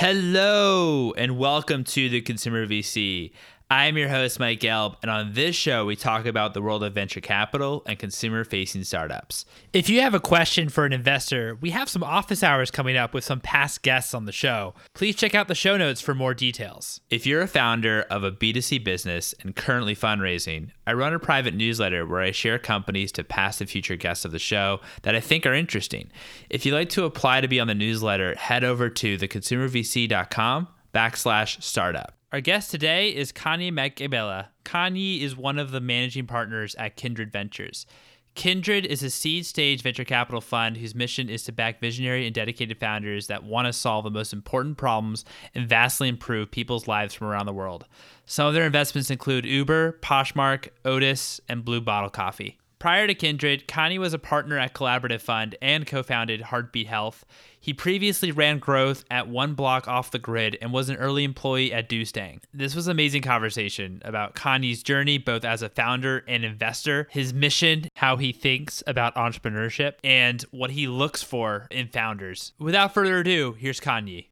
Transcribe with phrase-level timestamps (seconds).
[0.00, 3.32] Hello, and welcome to the Consumer VC.
[3.70, 6.94] I'm your host, Mike Gelb, and on this show, we talk about the world of
[6.94, 9.44] venture capital and consumer facing startups.
[9.74, 13.12] If you have a question for an investor, we have some office hours coming up
[13.12, 14.72] with some past guests on the show.
[14.94, 17.02] Please check out the show notes for more details.
[17.10, 21.52] If you're a founder of a B2C business and currently fundraising, I run a private
[21.52, 25.20] newsletter where I share companies to past and future guests of the show that I
[25.20, 26.10] think are interesting.
[26.48, 31.62] If you'd like to apply to be on the newsletter, head over to theconsumervc.com backslash
[31.62, 32.17] startup.
[32.30, 34.48] Our guest today is Kanyi Maqubela.
[34.62, 37.86] Kanyi is one of the managing partners at Kindred Ventures.
[38.34, 42.34] Kindred is a seed stage venture capital fund whose mission is to back visionary and
[42.34, 45.24] dedicated founders that want to solve the most important problems
[45.54, 47.86] and vastly improve people's lives from around the world.
[48.26, 52.58] Some of their investments include Uber, Poshmark, Otis, and Blue Bottle Coffee.
[52.78, 57.24] Prior to Kindred, Kanyi was a partner at Collaborative Fund and co founded Heartbeat Health.
[57.58, 61.72] He previously ran growth at One Block Off the Grid and was an early employee
[61.72, 62.40] at Doostang.
[62.54, 67.34] This was an amazing conversation about Kanyi's journey, both as a founder and investor, his
[67.34, 72.52] mission, how he thinks about entrepreneurship, and what he looks for in founders.
[72.60, 74.28] Without further ado, here's Kanyi.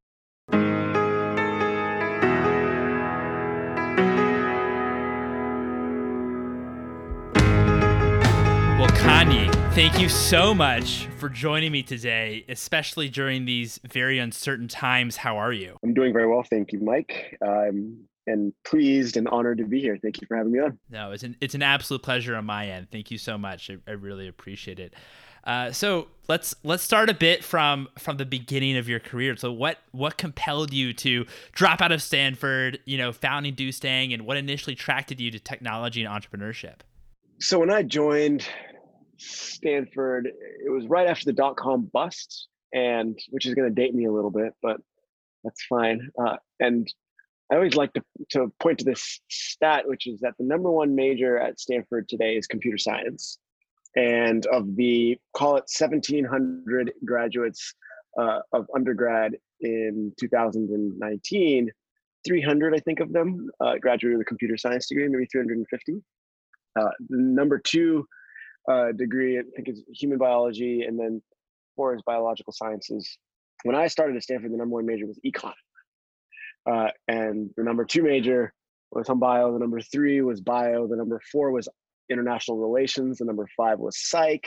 [9.77, 15.19] Thank you so much for joining me today, especially during these very uncertain times.
[15.19, 15.77] How are you?
[15.85, 16.43] I'm doing very well.
[16.43, 17.37] Thank you, Mike.
[17.47, 19.99] I'm and pleased and honored to be here.
[20.01, 20.79] Thank you for having me on.
[20.89, 22.89] No, it's an, it's an absolute pleasure on my end.
[22.91, 23.71] Thank you so much.
[23.71, 24.95] I, I really appreciate it.
[25.45, 29.37] Uh, so let's let's start a bit from from the beginning of your career.
[29.37, 34.25] So what what compelled you to drop out of Stanford, you know, founding Doostang, and
[34.25, 36.77] what initially attracted you to technology and entrepreneurship?
[37.39, 38.49] So when I joined
[39.19, 43.95] Stanford, it was right after the dot com bust, and which is going to date
[43.95, 44.79] me a little bit, but
[45.45, 46.11] that's fine.
[46.19, 46.93] Uh, and
[47.51, 50.95] I always like to, to point to this stat, which is that the number one
[50.95, 53.39] major at Stanford today is computer science.
[53.95, 57.73] And of the, call it 1,700 graduates
[58.21, 61.71] uh, of undergrad in 2019,
[62.27, 66.03] 300, I think, of them uh, graduated with a computer science degree, maybe 350.
[66.79, 68.07] Uh, number two
[68.71, 71.23] uh, degree, I think is human biology, and then
[71.77, 73.19] four is biological sciences.
[73.65, 75.53] When I started at Stanford, the number one major was econ,
[76.71, 78.53] uh, and the number two major
[78.91, 79.53] was hum bio.
[79.53, 80.87] The number three was bio.
[80.87, 81.69] The number four was
[82.11, 83.19] international relations.
[83.19, 84.47] The number five was psych.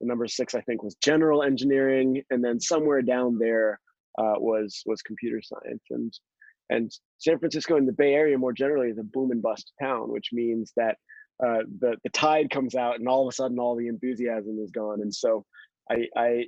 [0.00, 3.80] The number six, I think, was general engineering, and then somewhere down there
[4.18, 5.82] uh, was was computer science.
[5.90, 6.12] And
[6.70, 10.10] and San Francisco and the Bay Area more generally is a boom and bust town,
[10.10, 10.96] which means that
[11.44, 14.70] uh, the the tide comes out and all of a sudden all the enthusiasm is
[14.70, 15.00] gone.
[15.00, 15.44] And so
[15.90, 16.44] i i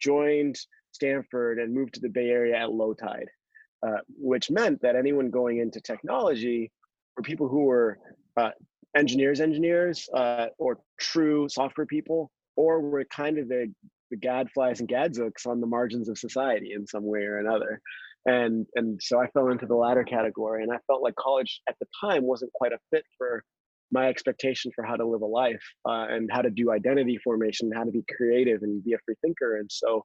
[0.00, 0.56] joined
[0.92, 3.28] stanford and moved to the bay area at low tide
[3.86, 6.70] uh, which meant that anyone going into technology
[7.16, 7.98] were people who were
[8.36, 8.50] uh,
[8.96, 13.72] engineers engineers uh, or true software people or were kind of the
[14.10, 17.80] the gadflies and gadzooks on the margins of society in some way or another.
[18.26, 21.74] And and so i fell into the latter category and i felt like college at
[21.80, 23.42] the time wasn't quite a fit for
[23.92, 27.70] my expectation for how to live a life uh, and how to do identity formation,
[27.72, 29.58] how to be creative and be a free thinker.
[29.58, 30.04] And so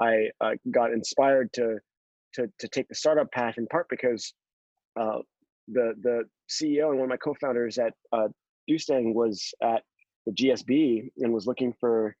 [0.00, 1.78] I uh, got inspired to,
[2.34, 4.32] to, to take the startup path in part because
[4.98, 5.18] uh,
[5.68, 8.28] the, the CEO and one of my co-founders at uh,
[8.70, 9.82] Doostang was at
[10.26, 12.16] the GSB and was looking for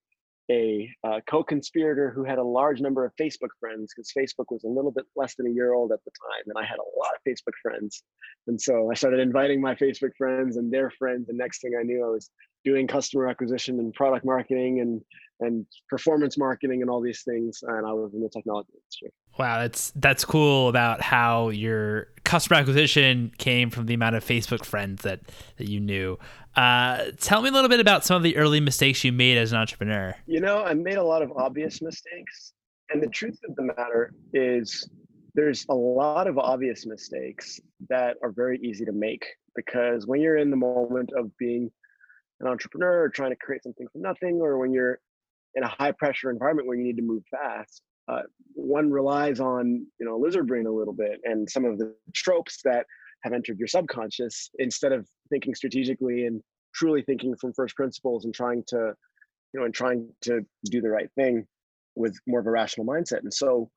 [0.50, 4.68] a uh, co-conspirator who had a large number of Facebook friends because Facebook was a
[4.68, 7.14] little bit less than a year old at the time, and I had a lot
[7.14, 8.02] of Facebook friends.
[8.46, 11.82] And so I started inviting my Facebook friends and their friends, The next thing I
[11.82, 12.30] knew, I was
[12.64, 15.00] doing customer acquisition and product marketing and
[15.40, 19.12] and performance marketing and all these things, and I was in the technology industry.
[19.38, 24.64] Wow, that's that's cool about how your customer acquisition came from the amount of Facebook
[24.64, 25.20] friends that
[25.56, 26.18] that you knew.
[26.56, 29.52] Uh, tell me a little bit about some of the early mistakes you made as
[29.52, 30.14] an entrepreneur.
[30.26, 32.52] You know, I made a lot of obvious mistakes,
[32.90, 34.88] and the truth of the matter is,
[35.34, 39.26] there's a lot of obvious mistakes that are very easy to make
[39.56, 41.70] because when you're in the moment of being
[42.40, 45.00] an entrepreneur or trying to create something from nothing, or when you're
[45.56, 48.22] in a high pressure environment where you need to move fast, uh,
[48.54, 52.60] one relies on you know lizard brain a little bit and some of the tropes
[52.64, 52.86] that
[53.22, 56.42] have entered your subconscious instead of thinking strategically and
[56.74, 58.92] truly thinking from first principles and trying to
[59.52, 61.46] you know and trying to do the right thing
[61.96, 63.20] with more of a rational mindset.
[63.20, 63.70] And so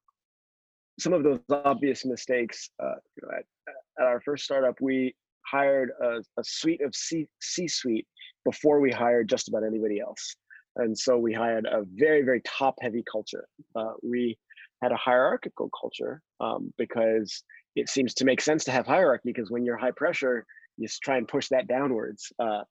[1.00, 5.16] some of those obvious mistakes uh, you know, at, at our first startup we
[5.46, 8.06] hired a, a suite of C, C-suite
[8.44, 10.36] before we hired just about anybody else
[10.78, 14.38] and so we had a very very top heavy culture uh, we
[14.82, 17.44] had a hierarchical culture um, because
[17.76, 20.46] it seems to make sense to have hierarchy because when you're high pressure,
[20.78, 22.32] you try and push that downwards.
[22.40, 22.62] Uh,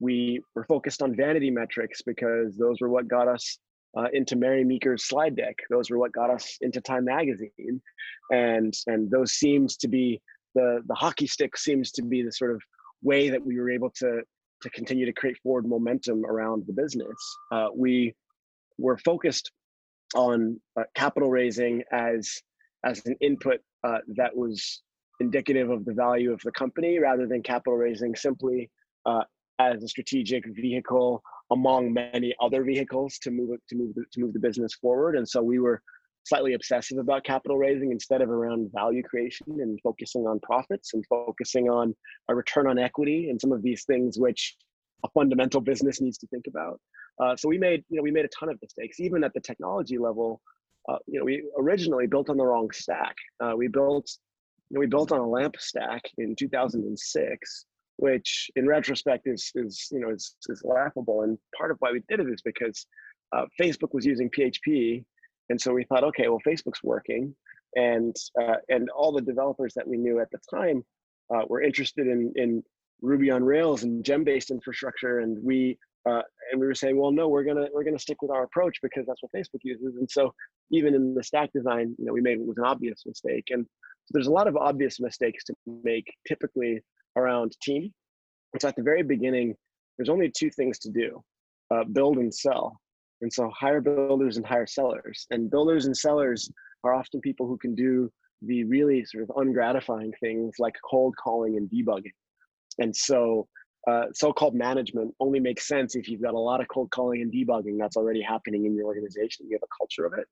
[0.00, 3.58] we were focused on vanity metrics because those were what got us
[3.96, 5.56] uh, into Mary Meeker's slide deck.
[5.70, 7.80] Those were what got us into Time Magazine,
[8.30, 10.20] and and those seems to be
[10.54, 12.62] the the hockey stick seems to be the sort of
[13.02, 14.22] way that we were able to
[14.62, 17.16] to continue to create forward momentum around the business.
[17.50, 18.14] Uh, we
[18.78, 19.50] were focused
[20.14, 22.30] on uh, capital raising as
[22.84, 24.82] as an input uh, that was
[25.20, 28.68] indicative of the value of the company rather than capital raising simply
[29.06, 29.22] uh,
[29.58, 31.22] as a strategic vehicle
[31.52, 35.28] among many other vehicles to move to move the, to move the business forward and
[35.28, 35.80] so we were
[36.24, 41.04] slightly obsessive about capital raising instead of around value creation and focusing on profits and
[41.06, 41.94] focusing on
[42.28, 44.56] a return on equity and some of these things which
[45.04, 46.80] a fundamental business needs to think about.
[47.20, 49.40] Uh, so we made you know we made a ton of mistakes even at the
[49.40, 50.40] technology level
[50.88, 53.14] uh, you know we originally built on the wrong stack.
[53.42, 54.08] Uh, we built
[54.70, 57.64] you know, we built on a lamp stack in 2006
[57.96, 61.22] which in retrospect is is you know is, is laughable.
[61.22, 62.86] And part of why we did it is because
[63.34, 65.04] uh, facebook was using php
[65.52, 67.34] and so we thought okay well facebook's working
[67.76, 70.84] and uh, and all the developers that we knew at the time
[71.32, 72.62] uh, were interested in in
[73.00, 75.78] ruby on rails and gem based infrastructure and we
[76.08, 78.78] uh, and we were saying well no we're gonna we're gonna stick with our approach
[78.82, 80.34] because that's what facebook uses and so
[80.72, 83.64] even in the stack design you know we made it was an obvious mistake and
[84.04, 85.54] so there's a lot of obvious mistakes to
[85.84, 86.82] make typically
[87.16, 87.92] around team.
[88.58, 89.54] So at the very beginning,
[89.96, 91.22] there's only two things to do
[91.72, 92.78] uh, build and sell.
[93.22, 95.26] And so hire builders and hire sellers.
[95.30, 96.50] And builders and sellers
[96.84, 98.10] are often people who can do
[98.42, 102.12] the really sort of ungratifying things like cold calling and debugging.
[102.78, 103.48] And so
[103.88, 107.32] uh, so-called management only makes sense if you've got a lot of cold calling and
[107.32, 109.46] debugging that's already happening in your organization.
[109.48, 110.26] You have a culture of it.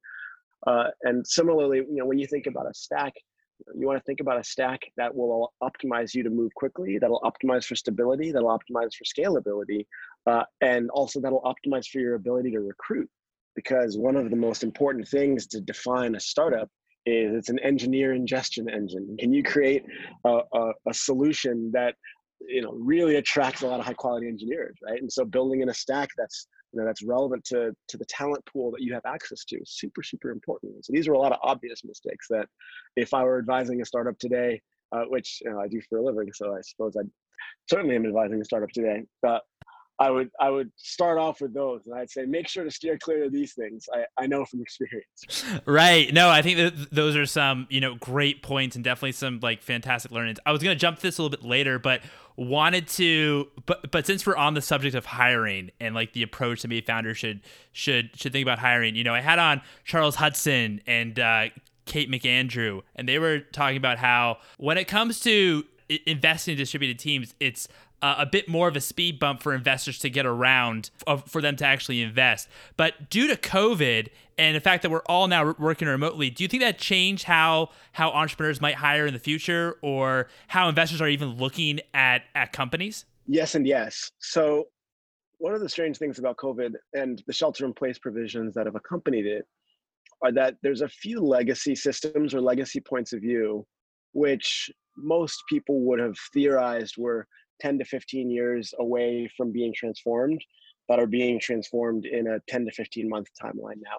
[0.66, 3.14] Uh, and similarly, you know, when you think about a stack,
[3.74, 7.20] you want to think about a stack that will optimize you to move quickly that'll
[7.20, 9.86] optimize for stability that'll optimize for scalability
[10.26, 13.08] uh, and also that'll optimize for your ability to recruit
[13.56, 16.68] because one of the most important things to define a startup
[17.06, 19.16] is it's an engineer ingestion engine.
[19.18, 19.84] Can you create
[20.24, 21.94] a, a, a solution that
[22.40, 25.00] you know really attracts a lot of high quality engineers right?
[25.00, 28.44] And so building in a stack that's you know that's relevant to to the talent
[28.46, 30.84] pool that you have access to is super super important.
[30.84, 32.46] So these are a lot of obvious mistakes that
[32.96, 34.60] if i were advising a startup today
[34.92, 37.02] uh, which you know, i do for a living so i suppose i
[37.68, 39.42] certainly am advising a startup today but
[40.00, 42.96] I would I would start off with those, and I'd say make sure to steer
[42.96, 43.86] clear of these things.
[43.94, 45.44] I, I know from experience.
[45.66, 46.12] Right.
[46.12, 49.62] No, I think that those are some you know great points and definitely some like
[49.62, 50.38] fantastic learnings.
[50.46, 52.00] I was gonna jump this a little bit later, but
[52.36, 56.62] wanted to but but since we're on the subject of hiring and like the approach
[56.62, 57.40] that maybe founders should
[57.72, 61.48] should should think about hiring, you know, I had on Charles Hudson and uh,
[61.84, 65.64] Kate McAndrew, and they were talking about how when it comes to
[66.06, 67.68] investing in distributed teams, it's
[68.02, 71.40] uh, a bit more of a speed bump for investors to get around of, for
[71.40, 72.48] them to actually invest.
[72.76, 74.08] But due to COVID
[74.38, 77.70] and the fact that we're all now working remotely, do you think that changed how
[77.92, 82.52] how entrepreneurs might hire in the future, or how investors are even looking at at
[82.52, 83.04] companies?
[83.26, 84.10] Yes, and yes.
[84.18, 84.68] So
[85.38, 89.46] one of the strange things about COVID and the shelter-in-place provisions that have accompanied it
[90.22, 93.66] are that there's a few legacy systems or legacy points of view
[94.12, 97.26] which most people would have theorized were
[97.60, 100.42] 10 to 15 years away from being transformed
[100.88, 103.98] that are being transformed in a 10 to 15 month timeline now.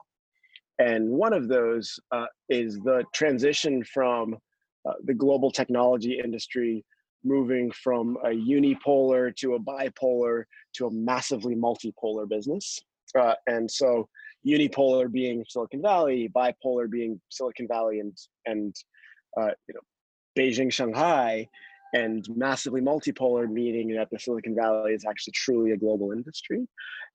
[0.80, 4.36] And one of those uh, is the transition from
[4.88, 6.84] uh, the global technology industry
[7.24, 12.82] moving from a unipolar to a bipolar to a massively multipolar business.
[13.18, 14.08] Uh, and so
[14.46, 18.75] unipolar being Silicon Valley, bipolar being Silicon Valley and, and
[19.39, 19.82] uh, you know,
[20.38, 21.48] Beijing, Shanghai,
[21.93, 26.65] and massively multipolar, meaning that the Silicon Valley is actually truly a global industry.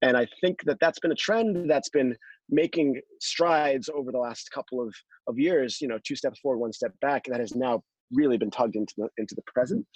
[0.03, 2.17] And I think that that's been a trend that's been
[2.51, 4.95] making strides over the last couple of,
[5.29, 8.51] of years, you know, two steps forward, one step back, that has now really been
[8.51, 9.87] tugged into the, into the present.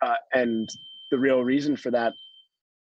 [0.00, 0.68] Uh, and
[1.10, 2.12] the real reason for that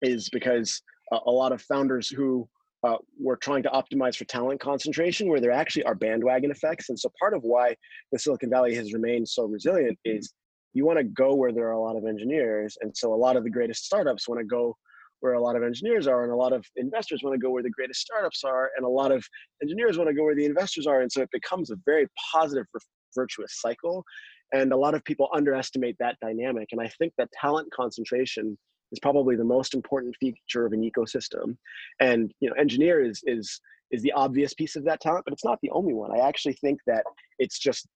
[0.00, 0.80] is because
[1.26, 2.48] a lot of founders who
[2.84, 6.88] uh, were trying to optimize for talent concentration where there actually are bandwagon effects.
[6.88, 7.76] And so part of why
[8.10, 10.32] the Silicon Valley has remained so resilient is
[10.74, 12.76] you want to go where there are a lot of engineers.
[12.80, 14.76] And so a lot of the greatest startups want to go
[15.20, 17.62] where a lot of engineers are, and a lot of investors want to go where
[17.62, 19.24] the greatest startups are, and a lot of
[19.62, 21.00] engineers want to go where the investors are.
[21.00, 22.66] And so it becomes a very positive,
[23.14, 24.04] virtuous cycle.
[24.52, 26.68] And a lot of people underestimate that dynamic.
[26.72, 28.58] And I think that talent concentration
[28.90, 31.56] is probably the most important feature of an ecosystem.
[32.00, 33.60] And you know, engineer is is
[33.92, 36.10] is the obvious piece of that talent, but it's not the only one.
[36.10, 37.04] I actually think that
[37.38, 37.86] it's just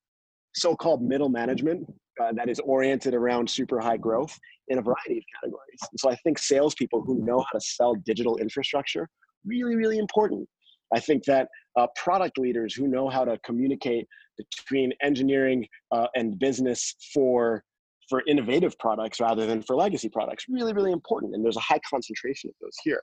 [0.54, 1.86] so-called middle management
[2.22, 5.80] uh, that is oriented around super high growth in a variety of categories.
[5.90, 9.08] And so I think salespeople who know how to sell digital infrastructure
[9.44, 10.48] really, really important.
[10.94, 14.06] I think that uh, product leaders who know how to communicate
[14.38, 17.62] between engineering uh, and business for
[18.08, 21.80] for innovative products rather than for legacy products really really important and there's a high
[21.90, 23.02] concentration of those here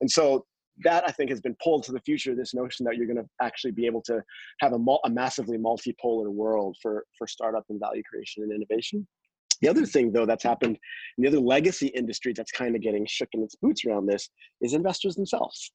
[0.00, 0.44] and so
[0.82, 2.34] that I think has been pulled to the future.
[2.34, 4.22] This notion that you're going to actually be able to
[4.60, 9.06] have a, a massively multipolar world for for startup and value creation and innovation.
[9.60, 10.78] The other thing, though, that's happened
[11.16, 14.28] in the other legacy industry that's kind of getting shook in its boots around this
[14.60, 15.72] is investors themselves.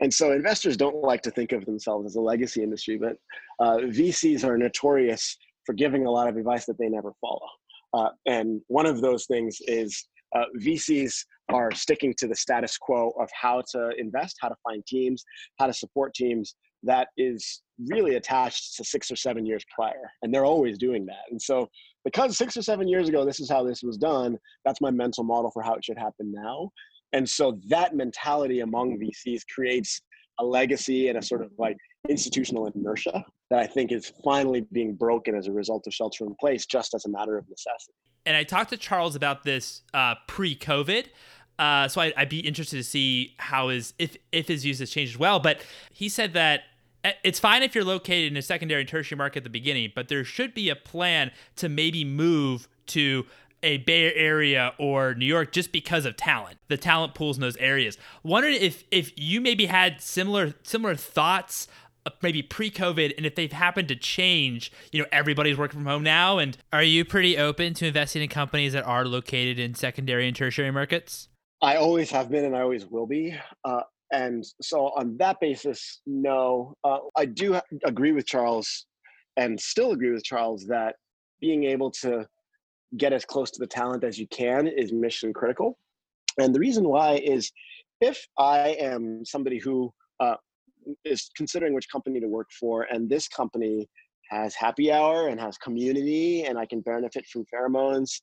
[0.00, 3.16] And so investors don't like to think of themselves as a legacy industry, but
[3.64, 7.48] uh, VCs are notorious for giving a lot of advice that they never follow.
[7.94, 13.12] Uh, and one of those things is uh, VCs are sticking to the status quo
[13.20, 15.24] of how to invest, how to find teams,
[15.58, 20.10] how to support teams that is really attached to six or seven years prior.
[20.22, 21.24] And they're always doing that.
[21.30, 21.68] And so,
[22.04, 25.24] because six or seven years ago, this is how this was done, that's my mental
[25.24, 26.70] model for how it should happen now.
[27.12, 30.00] And so, that mentality among VCs creates
[30.38, 31.76] a legacy and a sort of like
[32.08, 36.34] institutional inertia that I think is finally being broken as a result of shelter in
[36.38, 37.94] place, just as a matter of necessity.
[38.24, 41.06] And I talked to Charles about this uh, pre-COVID.
[41.58, 44.90] Uh, so I, would be interested to see how his if if his use has
[44.90, 45.40] changed as well.
[45.40, 46.62] But he said that
[47.04, 49.92] eh, it's fine if you're located in a secondary and tertiary market at the beginning,
[49.94, 53.24] but there should be a plan to maybe move to
[53.62, 57.56] a Bay Area or New York just because of talent, the talent pools in those
[57.56, 57.96] areas.
[58.22, 61.68] Wondering if if you maybe had similar similar thoughts
[62.06, 66.04] uh, maybe pre-COVID and if they've happened to change, you know, everybody's working from home
[66.04, 66.38] now.
[66.38, 70.36] And are you pretty open to investing in companies that are located in secondary and
[70.36, 71.28] tertiary markets?
[71.66, 73.34] I always have been, and I always will be.
[73.64, 73.80] Uh,
[74.12, 76.76] and so, on that basis, no.
[76.84, 78.86] Uh, I do agree with Charles,
[79.36, 80.94] and still agree with Charles that
[81.40, 82.24] being able to
[82.96, 85.76] get as close to the talent as you can is mission critical.
[86.38, 87.50] And the reason why is
[88.00, 90.36] if I am somebody who uh,
[91.04, 93.88] is considering which company to work for, and this company
[94.30, 98.20] has happy hour and has community, and I can benefit from pheromones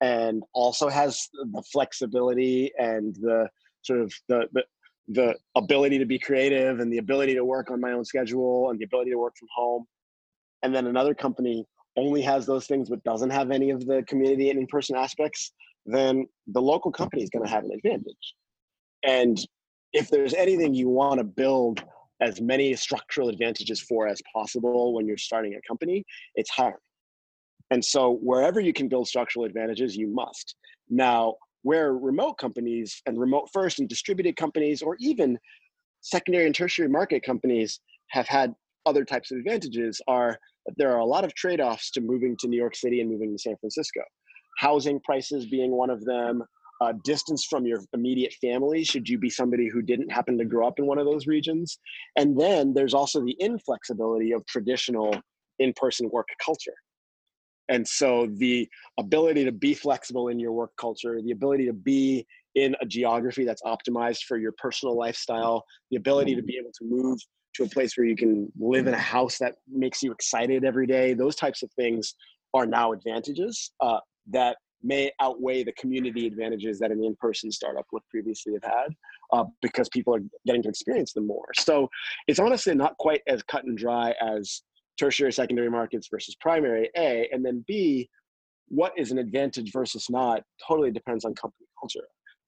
[0.00, 3.48] and also has the flexibility and the
[3.82, 4.64] sort of the, the
[5.08, 8.80] the ability to be creative and the ability to work on my own schedule and
[8.80, 9.84] the ability to work from home.
[10.64, 11.64] And then another company
[11.96, 15.52] only has those things but doesn't have any of the community and in-person aspects
[15.86, 18.34] then the local company is going to have an advantage.
[19.04, 19.38] And
[19.92, 21.82] if there's anything you want to build
[22.20, 26.76] as many structural advantages for as possible when you're starting a company it's hiring
[27.70, 30.54] and so wherever you can build structural advantages, you must.
[30.88, 35.38] Now, where remote companies and remote first and distributed companies, or even
[36.00, 37.80] secondary and tertiary market companies
[38.10, 38.54] have had
[38.86, 40.38] other types of advantages are
[40.76, 43.38] there are a lot of trade-offs to moving to New York City and moving to
[43.38, 44.00] San Francisco.
[44.58, 46.42] Housing prices being one of them,
[46.80, 50.66] uh, distance from your immediate family, should you be somebody who didn't happen to grow
[50.66, 51.78] up in one of those regions.
[52.16, 55.14] And then there's also the inflexibility of traditional
[55.58, 56.74] in-person work culture
[57.68, 58.68] and so the
[58.98, 63.44] ability to be flexible in your work culture the ability to be in a geography
[63.44, 67.18] that's optimized for your personal lifestyle the ability to be able to move
[67.54, 70.86] to a place where you can live in a house that makes you excited every
[70.86, 72.14] day those types of things
[72.54, 78.02] are now advantages uh, that may outweigh the community advantages that an in-person startup would
[78.08, 78.88] previously have had
[79.32, 81.46] uh, because people are getting to experience them more.
[81.58, 81.88] So
[82.28, 84.62] it's honestly not quite as cut and dry as
[84.98, 88.08] tertiary secondary markets versus primary a and then b
[88.68, 92.06] what is an advantage versus not totally depends on company culture.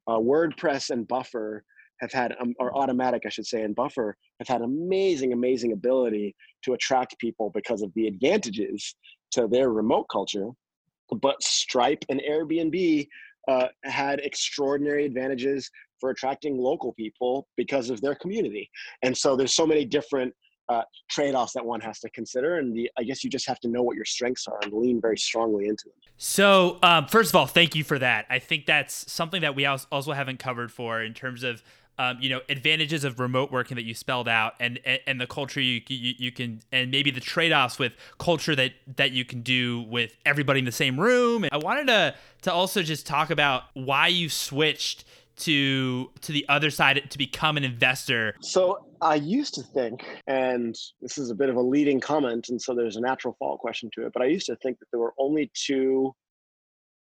[0.09, 1.63] Uh, wordpress and buffer
[2.01, 6.35] have had um, or Automattic i should say and buffer have had amazing amazing ability
[6.65, 8.95] to attract people because of the advantages
[9.33, 10.49] to their remote culture
[11.23, 13.07] but stripe and airbnb
[13.49, 18.71] uh, had extraordinary advantages for attracting local people because of their community.
[19.03, 20.33] And so there's so many different
[20.69, 23.69] uh, trade-offs that one has to consider and the, i guess you just have to
[23.69, 25.95] know what your strengths are and lean very strongly into them.
[26.17, 28.27] So um, first of all thank you for that.
[28.29, 31.63] I think that's something that we also haven't covered for in terms of
[31.99, 35.27] um, you know advantages of remote working that you spelled out and and, and the
[35.27, 39.43] culture you, you, you can and maybe the trade-offs with culture that that you can
[39.43, 41.45] do with everybody in the same room.
[41.45, 45.05] And i wanted to to also just talk about why you switched
[45.39, 48.35] to to the other side to become an investor?
[48.41, 52.61] So I used to think, and this is a bit of a leading comment, and
[52.61, 55.01] so there's a natural follow question to it, but I used to think that there
[55.01, 56.15] were only two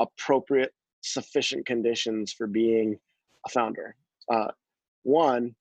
[0.01, 2.99] appropriate, sufficient conditions for being
[3.47, 3.95] a founder.
[4.33, 4.49] Uh,
[5.05, 5.55] one,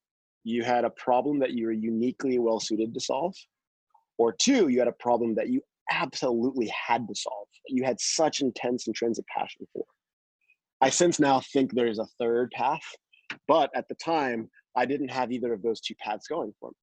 [0.44, 3.36] you had a problem that you were uniquely well suited to solve,
[4.18, 7.48] or two, you had a problem that you absolutely had to solve.
[7.68, 9.86] You had such intense intrinsic passion for.
[10.82, 12.84] I since now think there's a third path,
[13.48, 16.76] but at the time, I didn't have either of those two paths going for me.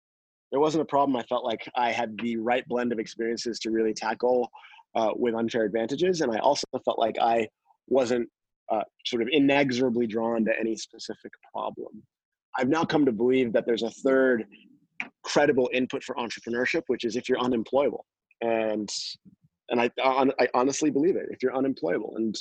[0.50, 3.70] There wasn't a problem I felt like I had the right blend of experiences to
[3.70, 4.50] really tackle
[4.94, 6.20] uh, with unfair advantages.
[6.20, 7.48] And I also felt like I
[7.88, 8.28] wasn't
[8.70, 12.02] uh, sort of inexorably drawn to any specific problem.
[12.58, 14.44] I've now come to believe that there's a third
[15.22, 18.04] credible input for entrepreneurship, which is if you're unemployable.
[18.42, 18.90] And
[19.70, 21.26] and I, I honestly believe it.
[21.30, 22.34] If you're unemployable, and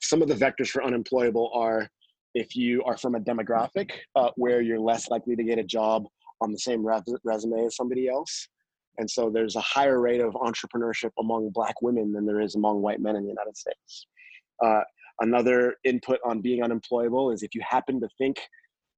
[0.00, 1.88] some of the vectors for unemployable are
[2.34, 6.04] if you are from a demographic uh, where you're less likely to get a job
[6.40, 8.48] on the same res- resume as somebody else.
[8.98, 12.82] And so there's a higher rate of entrepreneurship among black women than there is among
[12.82, 14.06] white men in the United States.
[14.64, 14.80] Uh,
[15.20, 18.36] another input on being unemployable is if you happen to think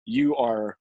[0.06, 0.76] you are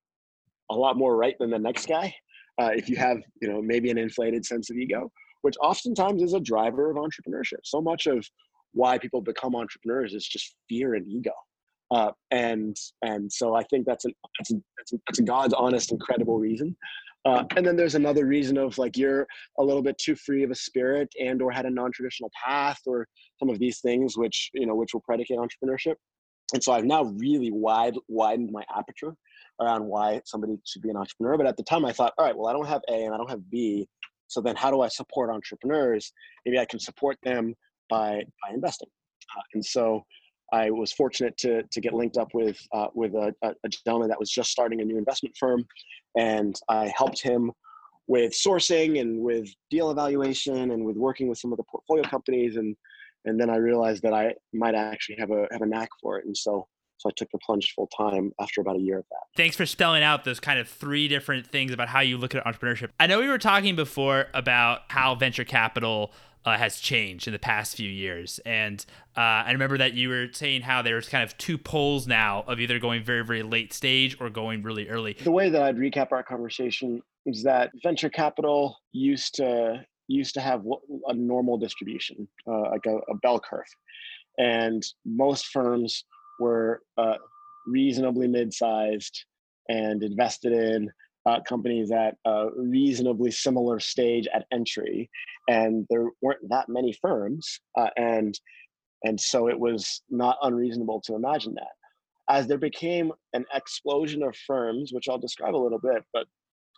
[0.71, 2.13] a lot more right than the next guy,
[2.61, 6.33] uh, if you have, you know, maybe an inflated sense of ego, which oftentimes is
[6.33, 7.59] a driver of entrepreneurship.
[7.63, 8.25] So much of
[8.73, 11.31] why people become entrepreneurs is just fear and ego.
[11.91, 15.53] Uh, and and so I think that's an that's, a, that's, a, that's a God's
[15.53, 16.75] honest, incredible reason.
[17.25, 19.27] Uh, and then there's another reason of like you're
[19.57, 23.05] a little bit too free of a spirit and or had a non-traditional path or
[23.39, 25.95] some of these things which you know which will predicate entrepreneurship.
[26.53, 29.13] And so I've now really wide widened my aperture
[29.61, 31.37] around why somebody should be an entrepreneur.
[31.37, 33.17] But at the time I thought, all right, well I don't have A and I
[33.17, 33.87] don't have B.
[34.27, 36.13] So then how do I support entrepreneurs?
[36.45, 37.53] Maybe I can support them
[37.89, 38.89] by by investing.
[39.37, 40.03] Uh, and so
[40.53, 44.19] I was fortunate to to get linked up with uh, with a, a, gentleman that
[44.19, 45.65] was just starting a new investment firm,
[46.17, 47.51] and I helped him
[48.07, 52.57] with sourcing and with deal evaluation and with working with some of the portfolio companies
[52.57, 52.75] and
[53.25, 56.25] and then I realized that I might actually have a have a knack for it,
[56.25, 56.67] and so
[56.99, 59.37] so I took the plunge full time after about a year of that.
[59.37, 62.43] Thanks for spelling out those kind of three different things about how you look at
[62.45, 62.89] entrepreneurship.
[62.99, 66.11] I know we were talking before about how venture capital
[66.45, 68.39] uh, has changed in the past few years.
[68.45, 72.43] And uh, I remember that you were saying how there's kind of two poles now
[72.47, 75.13] of either going very, very late stage or going really early.
[75.13, 80.41] The way that I'd recap our conversation is that venture capital used to used to
[80.41, 80.65] have
[81.05, 83.67] a normal distribution, uh, like a, a, bell curve,
[84.39, 86.03] and most firms
[86.39, 87.15] were uh,
[87.67, 89.25] reasonably mid-sized
[89.67, 90.89] and invested in
[91.25, 95.09] uh, companies at a reasonably similar stage at entry,
[95.47, 98.39] and there weren't that many firms, uh, and
[99.03, 101.71] and so it was not unreasonable to imagine that.
[102.29, 106.25] As there became an explosion of firms, which I'll describe a little bit, but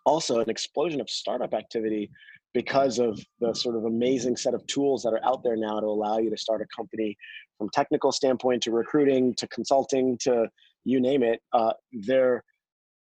[0.06, 2.10] also an explosion of startup activity
[2.54, 5.86] because of the sort of amazing set of tools that are out there now to
[5.86, 7.18] allow you to start a company
[7.58, 10.48] from technical standpoint to recruiting to consulting to
[10.84, 12.44] you name it uh, they're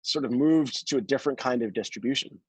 [0.07, 2.39] sort of moved to a different kind of distribution.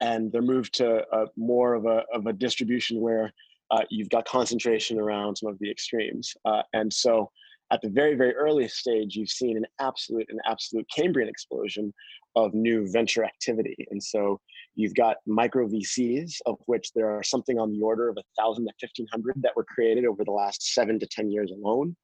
[0.00, 3.32] And they're moved to a, more of a, of a distribution where
[3.70, 6.34] uh, you've got concentration around some of the extremes.
[6.44, 7.30] Uh, and so
[7.72, 11.92] at the very very earliest stage you've seen an absolute an absolute cambrian explosion
[12.36, 13.74] of new venture activity.
[13.90, 14.40] And so
[14.74, 18.66] you've got micro vcs of which there are something on the order of a thousand
[18.66, 21.96] to 1500 that were created over the last seven to ten years alone.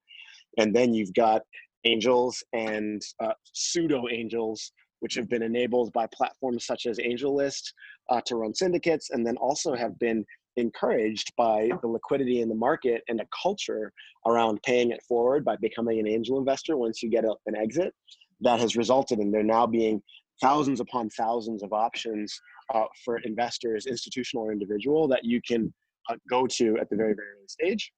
[0.59, 1.43] And then you've got
[1.85, 7.73] angels and uh, pseudo angels which have been enabled by platforms such as AngelList
[8.09, 10.25] uh, to run syndicates, and then also have been
[10.57, 13.93] encouraged by the liquidity in the market and a culture
[14.27, 17.93] around paying it forward by becoming an angel investor once you get a, an exit.
[18.41, 20.03] That has resulted in there now being
[20.41, 22.39] thousands upon thousands of options
[22.75, 25.73] uh, for investors, institutional or individual, that you can
[26.11, 27.93] uh, go to at the very, very early stage.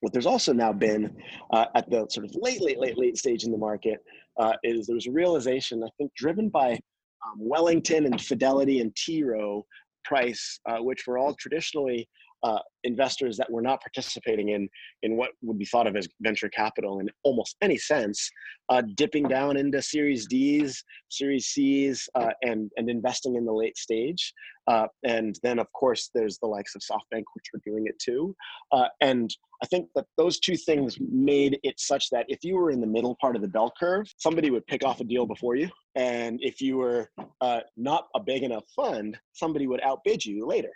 [0.00, 1.16] What there's also now been
[1.52, 3.98] uh, at the sort of late, late, late, late stage in the market
[4.38, 8.94] uh, is there was a realization, I think, driven by um, Wellington and Fidelity and
[8.94, 9.22] T.
[9.24, 9.64] Rowe
[10.06, 12.08] Price, uh, which were all traditionally
[12.46, 14.68] uh, investors that were not participating in
[15.02, 18.30] in what would be thought of as venture capital in almost any sense,
[18.68, 23.76] uh, dipping down into Series D's, Series C's, uh, and and investing in the late
[23.76, 24.32] stage.
[24.68, 28.34] Uh, and then of course there's the likes of SoftBank, which are doing it too.
[28.70, 29.28] Uh, and
[29.62, 32.86] I think that those two things made it such that if you were in the
[32.86, 35.68] middle part of the bell curve, somebody would pick off a deal before you.
[35.96, 40.72] And if you were uh, not a big enough fund, somebody would outbid you later.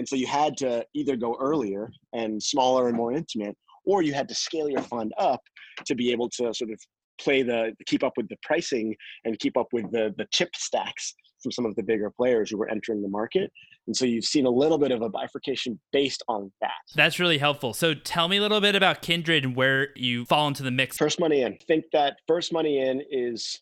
[0.00, 4.14] And so you had to either go earlier and smaller and more intimate, or you
[4.14, 5.42] had to scale your fund up
[5.84, 6.80] to be able to sort of
[7.20, 11.14] play the keep up with the pricing and keep up with the the chip stacks
[11.42, 13.52] from some of the bigger players who were entering the market.
[13.88, 16.70] And so you've seen a little bit of a bifurcation based on that.
[16.94, 17.74] That's really helpful.
[17.74, 20.96] So tell me a little bit about Kindred and where you fall into the mix.
[20.96, 21.58] First money in.
[21.68, 23.60] think that first money in is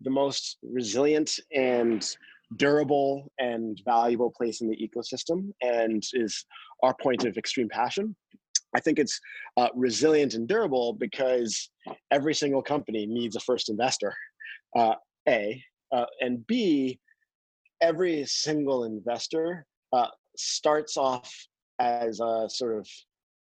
[0.00, 2.14] the most resilient and
[2.56, 6.44] durable and valuable place in the ecosystem and is
[6.82, 8.16] our point of extreme passion.
[8.74, 9.18] I think it's
[9.56, 11.70] uh, resilient and durable because
[12.10, 14.14] every single company needs a first investor,
[14.76, 14.94] uh,
[15.28, 16.98] A, uh, and B,
[17.80, 21.32] every single investor uh, starts off
[21.78, 22.86] as a sort of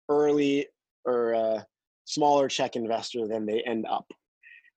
[0.07, 0.67] early
[1.05, 1.65] or a
[2.05, 4.05] smaller check investor than they end up.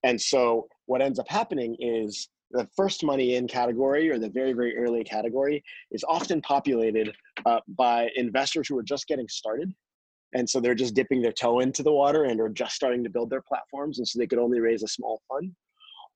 [0.02, 4.52] And so what ends up happening is the first money in category or the very,
[4.52, 7.14] very early category is often populated
[7.46, 9.72] uh, by investors who are just getting started.
[10.34, 13.10] And so they're just dipping their toe into the water and are just starting to
[13.10, 13.98] build their platforms.
[13.98, 15.52] And so they could only raise a small fund.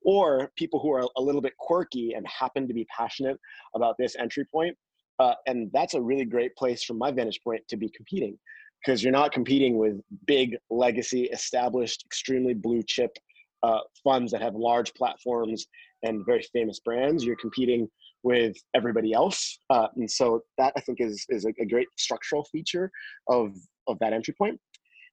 [0.03, 3.38] Or people who are a little bit quirky and happen to be passionate
[3.75, 4.77] about this entry point.
[5.18, 8.38] Uh, and that's a really great place from my vantage point to be competing
[8.85, 13.16] because you're not competing with big legacy established extremely blue chip
[13.62, 15.66] uh, funds that have large platforms
[16.02, 17.24] and very famous brands.
[17.24, 17.88] You're competing
[18.22, 22.44] with everybody else, uh, and so that I think is is a, a, great structural
[22.44, 22.90] feature
[23.28, 23.54] of
[23.86, 24.58] of that entry point.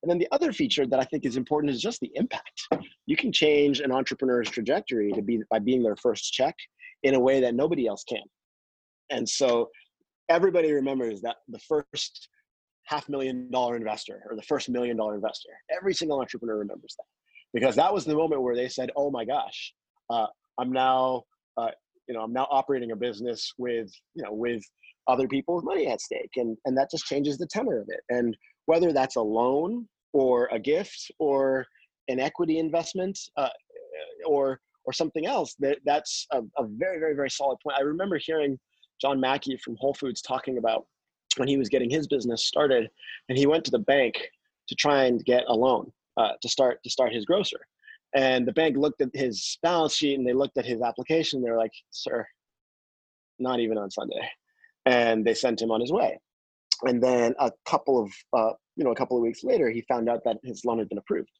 [0.01, 2.61] And then the other feature that I think is important is just the impact.
[3.05, 6.55] You can change an entrepreneur's trajectory to be by being their first check
[7.03, 8.23] in a way that nobody else can.
[9.09, 9.69] And so
[10.27, 12.29] everybody remembers that the first
[12.85, 15.49] half million dollar investor or the first million dollar investor.
[15.75, 17.05] Every single entrepreneur remembers that
[17.53, 19.73] because that was the moment where they said, "Oh my gosh,
[20.09, 21.23] uh, I'm now,
[21.57, 21.71] uh,
[22.07, 24.63] you know, I'm now operating a business with, you know, with
[25.07, 28.01] other people's money at stake, and and that just changes the tenor of it.
[28.09, 28.35] And
[28.65, 31.65] whether that's a loan or a gift or
[32.07, 33.49] an equity investment uh,
[34.25, 37.77] or or something else, that that's a, a very very very solid point.
[37.77, 38.59] I remember hearing
[39.01, 40.85] John Mackey from Whole Foods talking about
[41.37, 42.89] when he was getting his business started,
[43.29, 44.15] and he went to the bank
[44.67, 47.59] to try and get a loan uh, to start to start his grocer.
[48.15, 51.41] And the bank looked at his balance sheet and they looked at his application.
[51.41, 52.25] They were like, "Sir,
[53.39, 54.29] not even on Sunday,"
[54.85, 56.19] and they sent him on his way.
[56.83, 60.09] And then a couple of uh, you know a couple of weeks later, he found
[60.09, 61.31] out that his loan had been approved.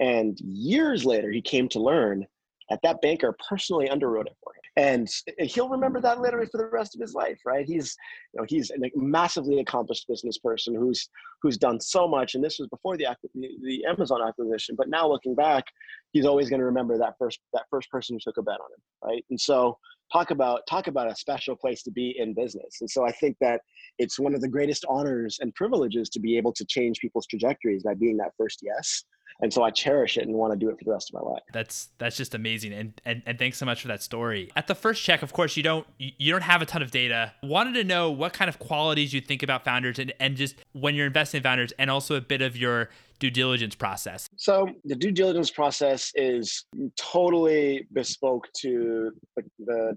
[0.00, 2.26] And years later, he came to learn
[2.70, 4.58] that that banker personally underwrote it for him.
[4.76, 5.08] And
[5.50, 7.66] he'll remember that literally for the rest of his life right?
[7.66, 7.96] He's
[8.32, 11.08] you know he's a massively accomplished business person who's
[11.42, 15.34] who's done so much and this was before the the amazon acquisition but now looking
[15.34, 15.64] back
[16.12, 18.72] he's always going to remember that first that first person who took a bet on
[18.72, 19.24] him right?
[19.30, 19.78] And so
[20.12, 22.78] talk about talk about a special place to be in business.
[22.80, 23.60] And so i think that
[23.98, 27.82] it's one of the greatest honors and privileges to be able to change people's trajectories
[27.82, 29.04] by being that first yes
[29.40, 31.28] and so I cherish it and want to do it for the rest of my
[31.28, 31.42] life.
[31.52, 34.50] That's that's just amazing, and and, and thanks so much for that story.
[34.56, 37.32] At the first check, of course, you don't you don't have a ton of data.
[37.42, 40.94] Wanted to know what kind of qualities you think about founders, and and just when
[40.94, 44.28] you're investing in founders, and also a bit of your due diligence process.
[44.36, 46.64] So the due diligence process is
[46.96, 49.96] totally bespoke to the, the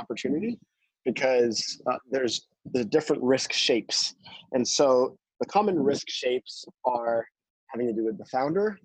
[0.00, 0.58] opportunity
[1.04, 4.14] because uh, there's the different risk shapes,
[4.52, 7.26] and so the common risk shapes are
[7.70, 8.78] having to do with the founder,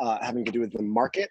[0.00, 1.30] uh, having to do with the market,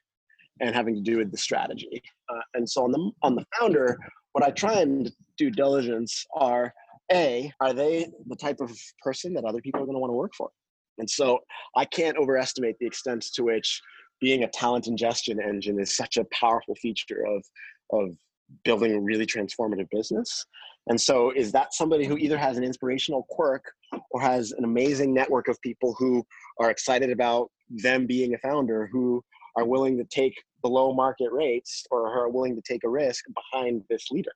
[0.62, 2.02] and having to do with the strategy.
[2.30, 3.98] Uh, and so on the on the founder,
[4.34, 6.74] what I try and do diligence are
[7.12, 8.72] a are they the type of
[9.04, 10.50] person that other people are going to want to work for,
[10.98, 11.40] and so
[11.76, 13.82] I can't overestimate the extent to which
[14.22, 17.44] being a talent ingestion engine is such a powerful feature of
[17.92, 18.16] of
[18.64, 20.46] building a really transformative business.
[20.88, 23.64] And so, is that somebody who either has an inspirational quirk
[24.12, 26.24] or has an amazing network of people who
[26.60, 29.24] are excited about them being a founder, who
[29.56, 33.82] are willing to take below market rates or are willing to take a risk behind
[33.90, 34.32] this leader?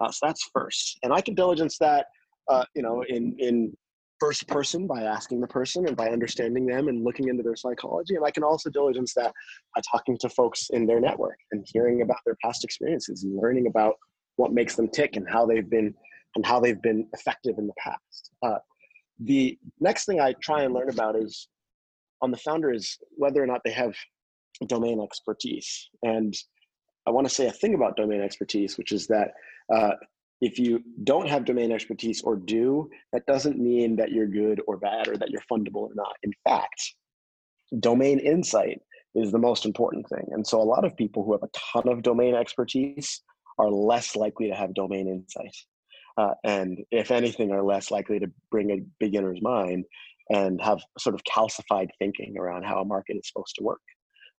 [0.00, 2.06] Uh, so that's first, and I can diligence that,
[2.48, 3.76] uh, you know, in in
[4.20, 8.16] first person by asking the person and by understanding them and looking into their psychology.
[8.16, 9.32] And I can also diligence that
[9.74, 13.66] by talking to folks in their network and hearing about their past experiences and learning
[13.68, 13.94] about
[14.38, 15.92] what makes them tick and how they've been
[16.36, 18.30] and how they've been effective in the past.
[18.42, 18.58] Uh,
[19.18, 21.48] the next thing I try and learn about is
[22.22, 23.94] on the founder is whether or not they have
[24.66, 25.88] domain expertise.
[26.02, 26.34] And
[27.06, 29.32] I want to say a thing about domain expertise, which is that
[29.74, 29.92] uh,
[30.40, 34.76] if you don't have domain expertise or do, that doesn't mean that you're good or
[34.76, 36.14] bad or that you're fundable or not.
[36.22, 36.94] In fact,
[37.80, 38.78] domain insight
[39.16, 40.28] is the most important thing.
[40.30, 43.22] And so a lot of people who have a ton of domain expertise
[43.58, 45.54] are less likely to have domain insight.
[46.16, 49.84] Uh, and if anything, are less likely to bring a beginner's mind
[50.30, 53.80] and have sort of calcified thinking around how a market is supposed to work.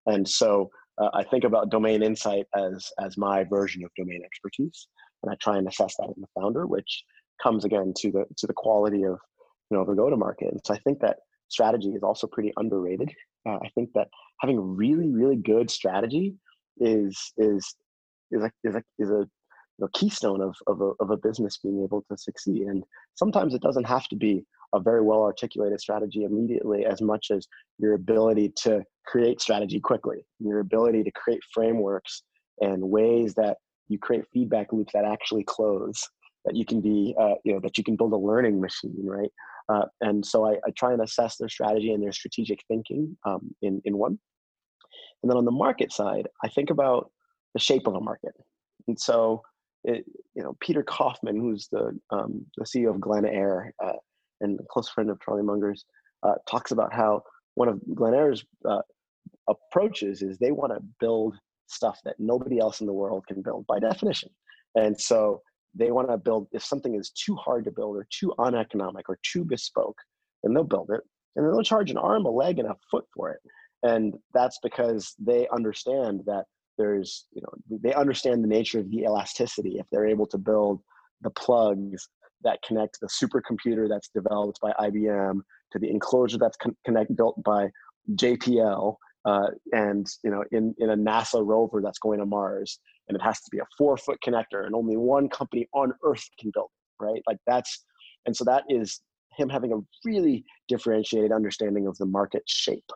[0.05, 4.87] And so uh, I think about domain insight as as my version of domain expertise,
[5.23, 7.03] and I try and assess that in the founder, which
[7.41, 9.17] comes again to the to the quality of
[9.69, 10.51] you know the go to market.
[10.51, 13.11] And so I think that strategy is also pretty underrated.
[13.47, 14.09] Uh, I think that
[14.41, 16.35] having really really good strategy
[16.77, 17.75] is is
[18.31, 19.27] is a is a, is a you
[19.79, 22.63] know, keystone of of a, of a business being able to succeed.
[22.63, 22.83] And
[23.15, 27.47] sometimes it doesn't have to be a very well articulated strategy immediately, as much as
[27.77, 32.23] your ability to create strategy quickly, your ability to create frameworks
[32.61, 36.07] and ways that you create feedback loops that actually close
[36.45, 39.31] that you can be uh, you know that you can build a learning machine right
[39.69, 43.53] uh, and so I, I, try and assess their strategy and their strategic thinking um,
[43.61, 44.17] in, in one
[45.21, 47.11] and then on the market side i think about
[47.53, 48.33] the shape of a market.
[48.87, 49.41] And so
[49.85, 50.03] it,
[50.35, 53.93] you know peter kaufman who's the, um, the ceo of Glenair uh,
[54.41, 55.85] and a close friend of charlie munger's
[56.23, 57.21] uh, talks about how
[57.55, 58.81] one of Glenair's uh,
[59.47, 61.35] approaches is they want to build
[61.67, 64.29] stuff that nobody else in the world can build by definition.
[64.75, 65.41] And so
[65.75, 69.17] they want to build if something is too hard to build or too uneconomic or
[69.23, 69.97] too bespoke
[70.43, 71.01] then they'll build it.
[71.35, 73.39] And then they'll charge an arm a leg and a foot for it.
[73.83, 76.45] And that's because they understand that
[76.79, 80.81] there's you know they understand the nature of the elasticity if they're able to build
[81.21, 82.09] the plugs
[82.41, 87.41] that connect the supercomputer that's developed by IBM to the enclosure that's con- connect built
[87.43, 87.69] by
[88.15, 93.15] JPL uh, and you know in in a NASA rover that's going to Mars and
[93.15, 96.49] it has to be a four foot connector and only one company on earth can
[96.53, 97.21] build it right?
[97.27, 97.85] Like that's
[98.25, 99.01] and so that is
[99.37, 102.89] him having a really differentiated understanding of the market shape.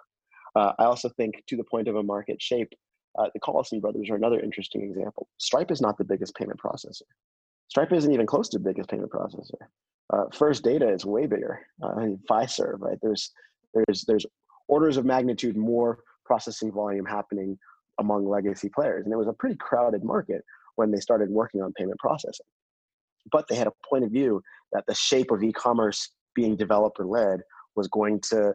[0.55, 2.69] Uh, i also think to the point of a market shape
[3.17, 7.03] uh, the collison brothers are another interesting example stripe is not the biggest payment processor
[7.67, 9.61] stripe isn't even close to the biggest payment processor
[10.11, 11.95] uh, first data is way bigger uh,
[12.29, 13.31] fiserv right there's
[13.73, 14.25] there's there's
[14.67, 17.57] orders of magnitude more processing volume happening
[17.99, 19.05] among legacy players.
[19.05, 20.43] And it was a pretty crowded market
[20.75, 22.45] when they started working on payment processing.
[23.31, 27.05] But they had a point of view that the shape of e commerce being developer
[27.05, 27.41] led
[27.75, 28.53] was going to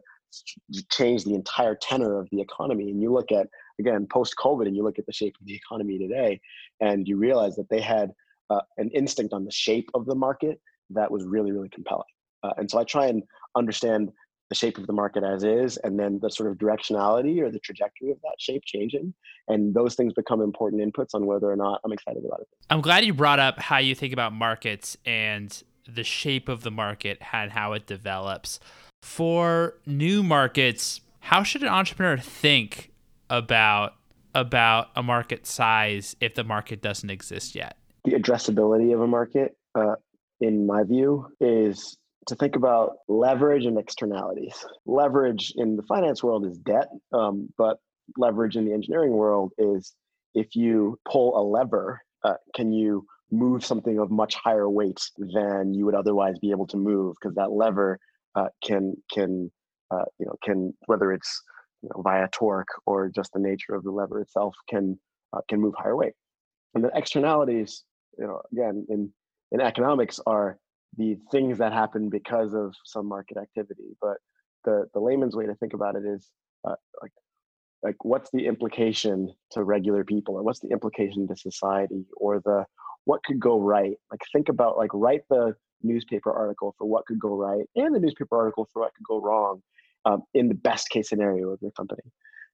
[0.90, 2.90] change the entire tenor of the economy.
[2.90, 3.46] And you look at,
[3.78, 6.40] again, post COVID, and you look at the shape of the economy today,
[6.80, 8.12] and you realize that they had
[8.50, 10.60] uh, an instinct on the shape of the market
[10.90, 12.04] that was really, really compelling.
[12.42, 13.22] Uh, and so I try and
[13.56, 14.12] understand
[14.48, 17.58] the shape of the market as is and then the sort of directionality or the
[17.58, 19.12] trajectory of that shape changing
[19.48, 22.80] and those things become important inputs on whether or not i'm excited about it i'm
[22.80, 27.18] glad you brought up how you think about markets and the shape of the market
[27.32, 28.58] and how it develops
[29.02, 32.90] for new markets how should an entrepreneur think
[33.30, 33.94] about
[34.34, 39.56] about a market size if the market doesn't exist yet the addressability of a market
[39.74, 39.94] uh,
[40.40, 44.66] in my view is to think about leverage and externalities.
[44.86, 47.78] Leverage in the finance world is debt, um, but
[48.16, 49.94] leverage in the engineering world is
[50.34, 55.74] if you pull a lever, uh, can you move something of much higher weight than
[55.74, 57.16] you would otherwise be able to move?
[57.20, 57.98] Because that lever
[58.34, 59.50] uh, can can
[59.90, 61.42] uh, you know can whether it's
[61.82, 64.98] you know, via torque or just the nature of the lever itself can
[65.32, 66.14] uh, can move higher weight.
[66.74, 67.84] And the externalities,
[68.18, 69.12] you know, again in
[69.52, 70.58] in economics are
[70.96, 73.96] the things that happen because of some market activity.
[74.00, 74.16] But
[74.64, 76.28] the the layman's way to think about it is
[76.66, 77.12] uh, like
[77.82, 82.64] like what's the implication to regular people or what's the implication to society or the
[83.04, 87.20] what could go right like think about like write the newspaper article for what could
[87.20, 89.62] go right and the newspaper article for what could go wrong
[90.08, 92.02] um, in the best case scenario of your company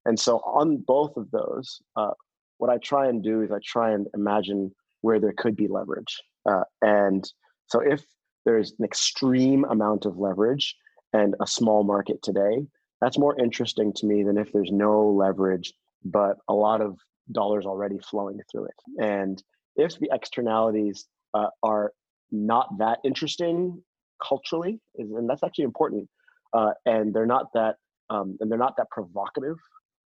[0.05, 2.11] and so on both of those uh,
[2.57, 6.21] what i try and do is i try and imagine where there could be leverage
[6.49, 7.31] uh, and
[7.67, 8.03] so if
[8.45, 10.75] there's an extreme amount of leverage
[11.13, 12.65] and a small market today,
[13.01, 16.97] that's more interesting to me than if there's no leverage, but a lot of
[17.31, 18.79] dollars already flowing through it.
[19.01, 19.41] And
[19.75, 21.91] if the externalities uh, are
[22.31, 23.83] not that interesting
[24.25, 26.07] culturally, and that's actually important,
[26.55, 27.75] uh, and they're not that
[28.09, 29.57] um, and they're not that provocative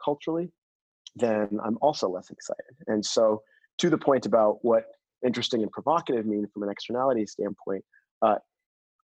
[0.03, 0.51] culturally,
[1.15, 2.75] then I'm also less excited.
[2.87, 3.41] And so,
[3.79, 4.85] to the point about what
[5.25, 7.83] interesting and provocative mean from an externality standpoint,
[8.21, 8.35] uh,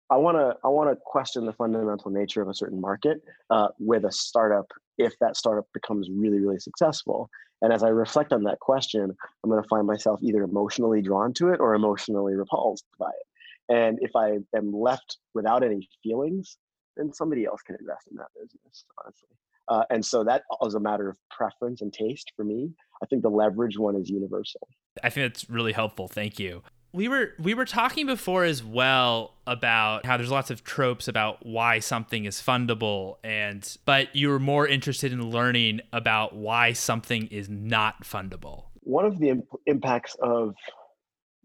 [0.09, 3.67] I want to I want to question the fundamental nature of a certain market uh,
[3.79, 7.29] with a startup if that startup becomes really really successful.
[7.61, 11.33] And as I reflect on that question, I'm going to find myself either emotionally drawn
[11.33, 13.75] to it or emotionally repulsed by it.
[13.75, 16.57] And if I am left without any feelings,
[16.99, 19.29] then somebody else can invest in that business, honestly.
[19.67, 22.71] Uh, and so that is a matter of preference and taste for me.
[23.01, 24.67] I think the leverage one is universal.
[25.03, 26.07] I think that's really helpful.
[26.07, 30.63] Thank you we were we were talking before as well about how there's lots of
[30.63, 36.35] tropes about why something is fundable and but you were more interested in learning about
[36.35, 40.55] why something is not fundable one of the imp- impacts of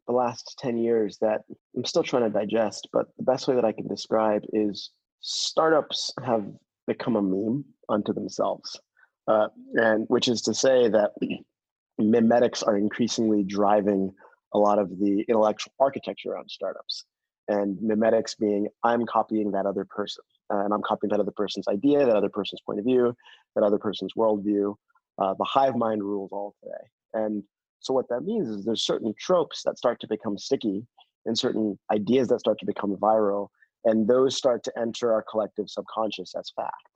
[0.07, 1.43] the last 10 years that
[1.77, 4.90] i'm still trying to digest but the best way that i can describe is
[5.26, 6.44] startups have
[6.87, 8.78] become a meme unto themselves
[9.26, 11.12] uh, and which is to say that
[11.98, 14.12] mimetics are increasingly driving
[14.52, 17.04] a lot of the intellectual architecture around startups.
[17.48, 21.68] And mimetics being I'm copying that other person, uh, and I'm copying that other person's
[21.68, 23.14] idea, that other person's point of view,
[23.54, 24.74] that other person's worldview.
[25.18, 26.84] Uh, the hive mind rules all today.
[27.12, 27.42] And
[27.80, 30.87] so what that means is there's certain tropes that start to become sticky
[31.26, 33.48] and certain ideas that start to become viral
[33.85, 36.88] and those start to enter our collective subconscious as fact.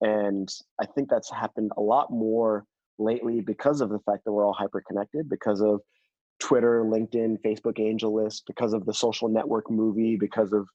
[0.00, 0.48] And
[0.80, 2.64] i think that's happened a lot more
[2.98, 5.80] lately because of the fact that we're all hyper connected because of
[6.38, 10.66] twitter linkedin facebook AngelList because of the social network movie because of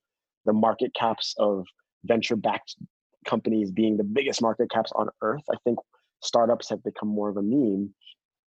[0.45, 1.65] the market caps of
[2.05, 2.75] venture backed
[3.25, 5.43] companies being the biggest market caps on earth.
[5.51, 5.79] I think
[6.23, 7.93] startups have become more of a meme.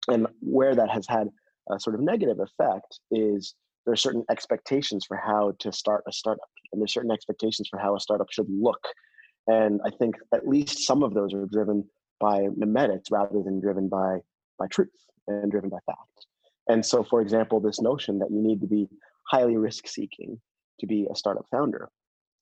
[0.10, 1.30] And where that has had
[1.72, 6.12] a sort of negative effect is there are certain expectations for how to start a
[6.12, 8.82] startup and there's certain expectations for how a startup should look.
[9.48, 11.84] And i think at least some of those are driven
[12.20, 14.20] by mimetics rather than driven by
[14.58, 14.90] by truth
[15.28, 16.28] and driven by fact.
[16.70, 18.88] And so for example this notion that you need to be
[19.30, 20.40] highly risk seeking
[20.80, 21.90] to be a startup founder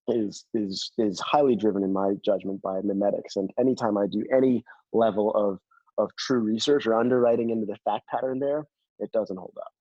[0.07, 3.35] is is is highly driven in my judgment by mimetics.
[3.35, 5.59] And anytime i do any level of
[5.97, 8.65] of true research or underwriting into the fact pattern there
[8.99, 9.71] it doesn't hold up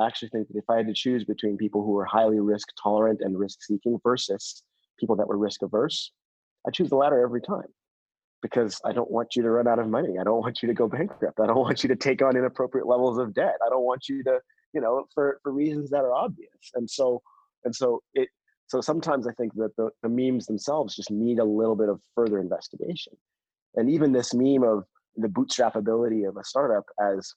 [0.00, 2.68] I actually think that if I had to choose between people who were highly risk
[2.82, 4.62] tolerant and risk seeking versus
[4.98, 6.12] people that were risk averse,
[6.66, 7.68] I choose the latter every time
[8.42, 10.18] because I don't want you to run out of money.
[10.18, 11.38] I don't want you to go bankrupt.
[11.38, 13.56] I don't want you to take on inappropriate levels of debt.
[13.64, 14.40] I don't want you to,
[14.72, 16.70] you know, for, for reasons that are obvious.
[16.74, 17.20] And so,
[17.64, 18.30] and so it,
[18.68, 22.00] so sometimes I think that the, the memes themselves just need a little bit of
[22.14, 23.12] further investigation.
[23.74, 24.84] And even this meme of
[25.16, 27.34] the bootstrapability of a startup as,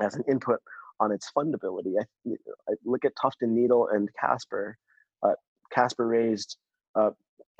[0.00, 0.60] as an input
[1.00, 1.94] on its fundability.
[1.98, 2.30] I,
[2.68, 4.78] I look at Tuft and Needle and Casper.
[5.22, 5.32] Uh,
[5.72, 6.56] Casper raised
[6.94, 7.10] uh,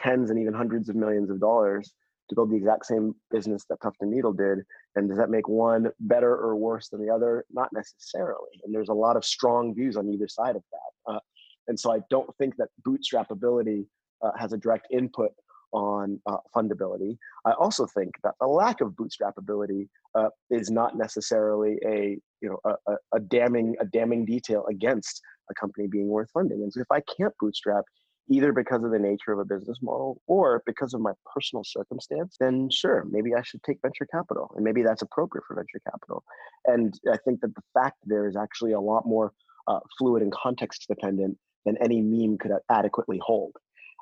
[0.00, 1.92] tens and even hundreds of millions of dollars
[2.28, 4.58] to build the exact same business that Tuft and Needle did.
[4.96, 7.44] And does that make one better or worse than the other?
[7.52, 8.60] Not necessarily.
[8.64, 11.12] And there's a lot of strong views on either side of that.
[11.14, 11.20] Uh,
[11.68, 13.86] and so I don't think that bootstrapability
[14.22, 15.30] uh, has a direct input
[15.76, 17.18] on uh, fundability.
[17.44, 22.58] I also think that the lack of bootstrapability uh, is not necessarily a you know
[22.64, 26.62] a, a, a, damning a damning detail against a company being worth funding.
[26.62, 27.84] And so if I can't bootstrap
[28.28, 32.36] either because of the nature of a business model or because of my personal circumstance,
[32.40, 36.24] then sure, maybe I should take venture capital, and maybe that's appropriate for venture capital.
[36.64, 39.32] And I think that the fact there is actually a lot more
[39.68, 41.36] uh, fluid and context dependent
[41.66, 43.52] than any meme could adequately hold.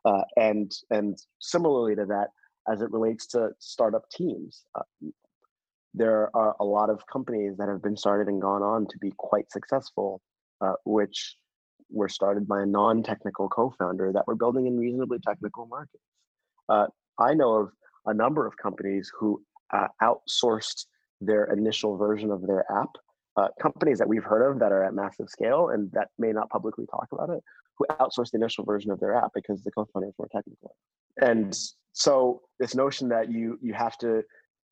[0.05, 2.29] Uh, and and similarly to that,
[2.71, 4.83] as it relates to startup teams, uh,
[5.95, 9.13] there are a lot of companies that have been started and gone on to be
[9.17, 10.21] quite successful,
[10.61, 11.37] uh, which
[11.91, 16.03] were started by a non-technical co-founder that were building in reasonably technical markets.
[16.69, 16.87] Uh,
[17.19, 17.71] I know of
[18.07, 19.41] a number of companies who
[19.73, 20.87] uh, outsourced
[21.21, 22.91] their initial version of their app
[23.37, 26.49] uh, companies that we've heard of that are at massive scale and that may not
[26.51, 27.43] publicly talk about it,
[27.79, 30.77] who outsourced the initial version of their app because the co-founders were technical.
[31.21, 31.75] And mm-hmm.
[31.93, 34.23] so this notion that you you have to,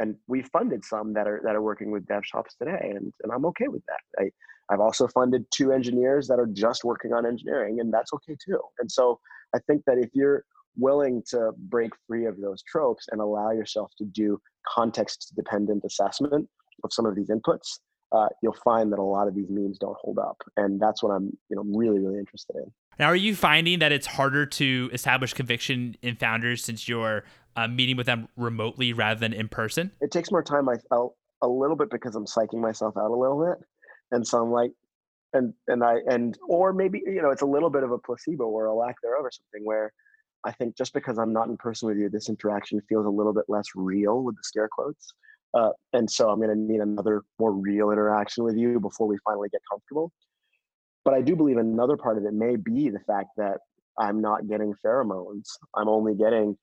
[0.00, 3.32] and we've funded some that are that are working with dev shops today, and and
[3.32, 4.22] I'm okay with that.
[4.22, 4.30] I
[4.72, 8.60] I've also funded two engineers that are just working on engineering, and that's okay too.
[8.78, 9.20] And so
[9.54, 10.44] I think that if you're
[10.76, 16.48] willing to break free of those tropes and allow yourself to do context dependent assessment
[16.84, 17.78] of some of these inputs
[18.12, 21.10] uh, you'll find that a lot of these memes don't hold up, and that's what
[21.10, 22.70] I'm, you know, really, really interested in.
[22.98, 27.24] Now, are you finding that it's harder to establish conviction in founders since you're
[27.56, 29.92] uh, meeting with them remotely rather than in person?
[30.00, 30.68] It takes more time.
[30.68, 33.66] I felt a little bit because I'm psyching myself out a little bit,
[34.10, 34.72] and so I'm like,
[35.32, 38.44] and and I and or maybe you know it's a little bit of a placebo
[38.44, 39.92] or a lack thereof or something where
[40.44, 43.32] I think just because I'm not in person with you, this interaction feels a little
[43.32, 45.14] bit less real with the scare quotes.
[45.54, 49.16] Uh, and so I'm going to need another more real interaction with you before we
[49.24, 50.12] finally get comfortable.
[51.04, 53.58] But I do believe another part of it may be the fact that
[53.98, 55.48] I'm not getting pheromones.
[55.74, 56.56] I'm only getting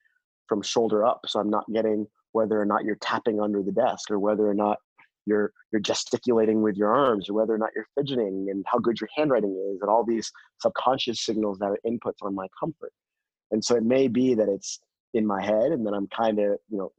[0.47, 1.21] from shoulder up.
[1.27, 4.53] So I'm not getting whether or not you're tapping under the desk or whether or
[4.53, 4.77] not
[5.25, 8.99] you're you're gesticulating with your arms or whether or not you're fidgeting and how good
[8.99, 12.91] your handwriting is and all these subconscious signals that are inputs on my comfort.
[13.51, 14.79] And so it may be that it's
[15.13, 16.91] in my head and then I'm kind of, you know,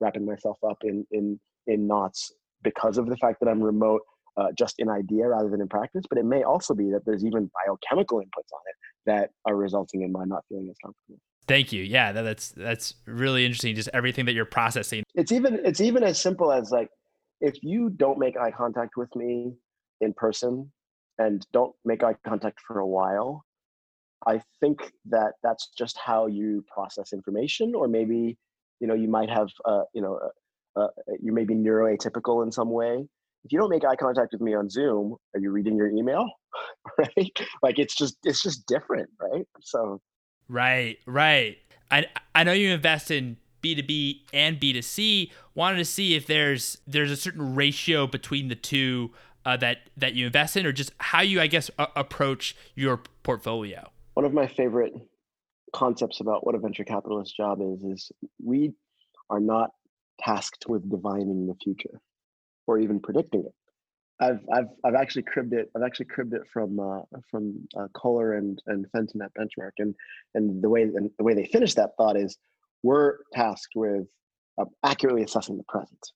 [0.00, 2.32] wrapping myself up in in in knots
[2.62, 4.02] because of the fact that I'm remote,
[4.36, 6.04] uh, just in idea rather than in practice.
[6.08, 8.76] But it may also be that there's even biochemical inputs on it
[9.06, 11.18] that are resulting in my not feeling as comfortable.
[11.46, 11.82] Thank you.
[11.82, 13.74] Yeah, that's that's really interesting.
[13.74, 15.04] Just everything that you're processing.
[15.14, 16.88] It's even it's even as simple as like
[17.40, 19.52] if you don't make eye contact with me
[20.00, 20.70] in person
[21.18, 23.44] and don't make eye contact for a while,
[24.26, 28.36] I think that that's just how you process information, or maybe
[28.80, 30.18] you know you might have uh, you know
[30.76, 30.88] uh, uh,
[31.20, 33.06] you may be neuroatypical in some way
[33.46, 36.28] if you don't make eye contact with me on Zoom, are you reading your email?
[36.98, 37.38] right?
[37.62, 39.46] Like it's just it's just different, right?
[39.62, 40.00] So
[40.48, 41.56] Right, right.
[41.90, 45.30] I I know you invest in B2B and B2C.
[45.54, 49.12] Wanted to see if there's there's a certain ratio between the two
[49.44, 53.00] uh, that that you invest in, or just how you, I guess, a- approach your
[53.22, 53.90] portfolio.
[54.14, 54.92] One of my favorite
[55.72, 58.12] concepts about what a venture capitalist job is is
[58.42, 58.72] we
[59.30, 59.70] are not
[60.20, 62.00] tasked with divining the future
[62.66, 63.54] or even predicting it.
[64.18, 65.70] I've I've I've actually cribbed it.
[65.76, 69.94] I've actually cribbed it from uh, from uh, Cohler and and Fenton at Benchmark, and
[70.34, 72.38] and the way and the way they finish that thought is
[72.82, 74.06] we're tasked with
[74.58, 76.12] uh, accurately assessing the present.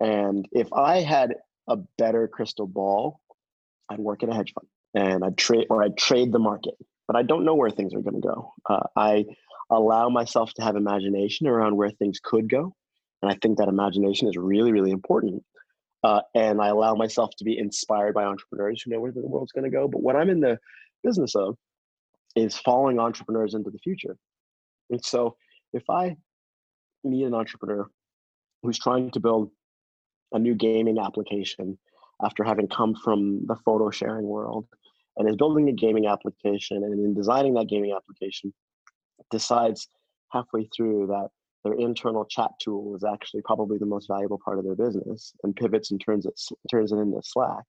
[0.00, 1.36] And if I had
[1.68, 3.20] a better crystal ball,
[3.88, 6.74] I'd work in a hedge fund and I'd trade or I'd trade the market.
[7.10, 8.54] But I don't know where things are going to go.
[8.70, 9.24] Uh, I
[9.68, 12.72] allow myself to have imagination around where things could go,
[13.20, 15.42] and I think that imagination is really, really important.
[16.04, 19.50] Uh, and I allow myself to be inspired by entrepreneurs who know where the world's
[19.50, 19.88] going to go.
[19.88, 20.60] But what I'm in the
[21.02, 21.56] business of
[22.36, 24.16] is following entrepreneurs into the future.
[24.90, 25.34] And so
[25.72, 26.16] if I
[27.02, 27.90] meet an entrepreneur
[28.62, 29.50] who's trying to build
[30.30, 31.76] a new gaming application
[32.22, 34.68] after having come from the photo sharing world
[35.20, 38.52] and is building a gaming application and in designing that gaming application
[39.30, 39.88] decides
[40.32, 41.28] halfway through that
[41.62, 45.54] their internal chat tool is actually probably the most valuable part of their business and
[45.54, 46.40] pivots and turns it
[46.70, 47.64] turns it into slack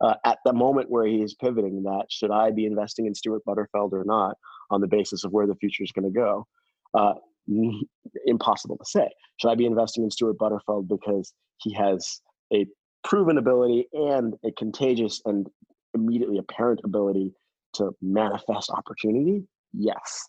[0.00, 3.44] uh, at the moment where he is pivoting that should i be investing in stuart
[3.44, 4.36] butterfield or not
[4.70, 6.46] on the basis of where the future is going to go
[6.94, 7.14] uh,
[8.26, 9.08] impossible to say.
[9.40, 12.20] Should I be investing in Stuart Butterfield because he has
[12.52, 12.66] a
[13.04, 15.46] proven ability and a contagious and
[15.94, 17.32] immediately apparent ability
[17.74, 19.44] to manifest opportunity?
[19.72, 20.28] Yes.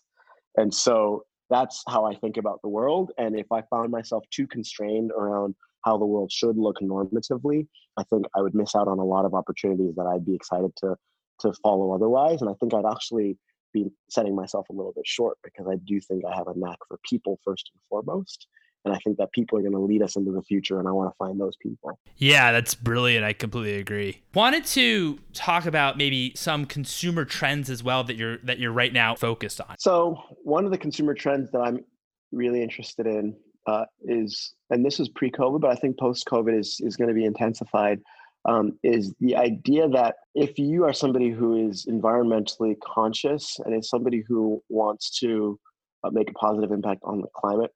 [0.56, 3.12] And so that's how I think about the world.
[3.18, 5.54] And if I found myself too constrained around
[5.84, 9.24] how the world should look normatively, I think I would miss out on a lot
[9.24, 10.96] of opportunities that I'd be excited to
[11.40, 12.40] to follow otherwise.
[12.40, 13.36] And I think I'd actually
[13.72, 16.78] be setting myself a little bit short because I do think I have a knack
[16.88, 18.46] for people first and foremost.
[18.84, 20.92] And I think that people are going to lead us into the future, and I
[20.92, 21.98] want to find those people.
[22.18, 23.24] Yeah, that's brilliant.
[23.24, 24.22] I completely agree.
[24.34, 28.92] Wanted to talk about maybe some consumer trends as well that you're that you're right
[28.92, 29.74] now focused on.
[29.78, 31.84] So one of the consumer trends that I'm
[32.30, 33.34] really interested in
[33.66, 37.24] uh, is, and this is pre-COVID, but I think post-COVID is is going to be
[37.24, 38.00] intensified
[38.46, 43.90] um, is the idea that if you are somebody who is environmentally conscious and is
[43.90, 45.58] somebody who wants to
[46.04, 47.72] uh, make a positive impact on the climate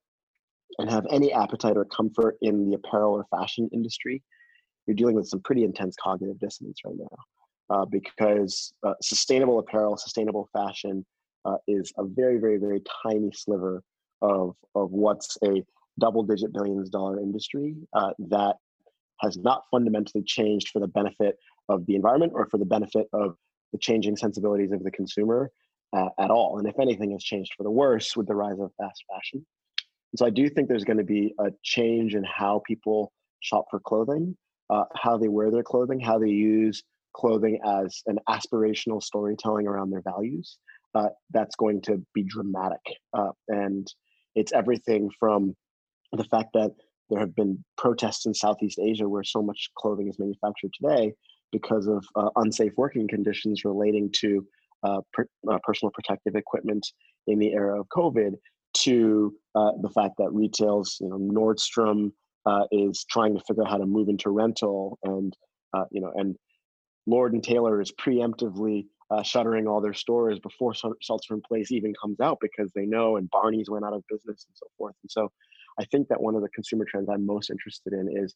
[0.78, 4.22] and have any appetite or comfort in the apparel or fashion industry,
[4.86, 7.16] you're dealing with some pretty intense cognitive dissonance right now.
[7.68, 11.06] Uh, because uh, sustainable apparel, sustainable fashion
[11.44, 13.82] uh, is a very, very, very tiny sliver
[14.22, 15.62] of, of what's a
[15.98, 18.56] double digit billions dollar industry uh, that
[19.20, 21.36] has not fundamentally changed for the benefit
[21.68, 23.36] of the environment or for the benefit of
[23.72, 25.50] the changing sensibilities of the consumer
[25.92, 26.58] uh, at all.
[26.58, 29.46] And if anything, has changed for the worse with the rise of fast fashion.
[30.12, 33.66] And so I do think there's going to be a change in how people shop
[33.70, 34.36] for clothing,
[34.68, 36.82] uh, how they wear their clothing, how they use
[37.14, 40.58] clothing as an aspirational storytelling around their values.
[40.94, 42.80] Uh, that's going to be dramatic.
[43.12, 43.86] Uh, and
[44.34, 45.54] it's everything from
[46.12, 46.70] the fact that
[47.08, 51.12] there have been protests in Southeast Asia where so much clothing is manufactured today
[51.52, 54.46] because of uh, unsafe working conditions relating to
[54.82, 56.86] uh, per, uh, personal protective equipment
[57.26, 58.32] in the era of COVID,
[58.78, 62.12] to uh, the fact that retails, you know, Nordstrom
[62.46, 65.36] uh, is trying to figure out how to move into rental, and
[65.74, 66.36] uh, you know, and
[67.06, 68.86] Lord and Taylor is preemptively
[69.24, 73.28] shuttering all their stores before shelter in place even comes out because they know, and
[73.30, 75.30] Barney's went out of business and so forth, and so
[75.80, 78.34] I think that one of the consumer trends I'm most interested in is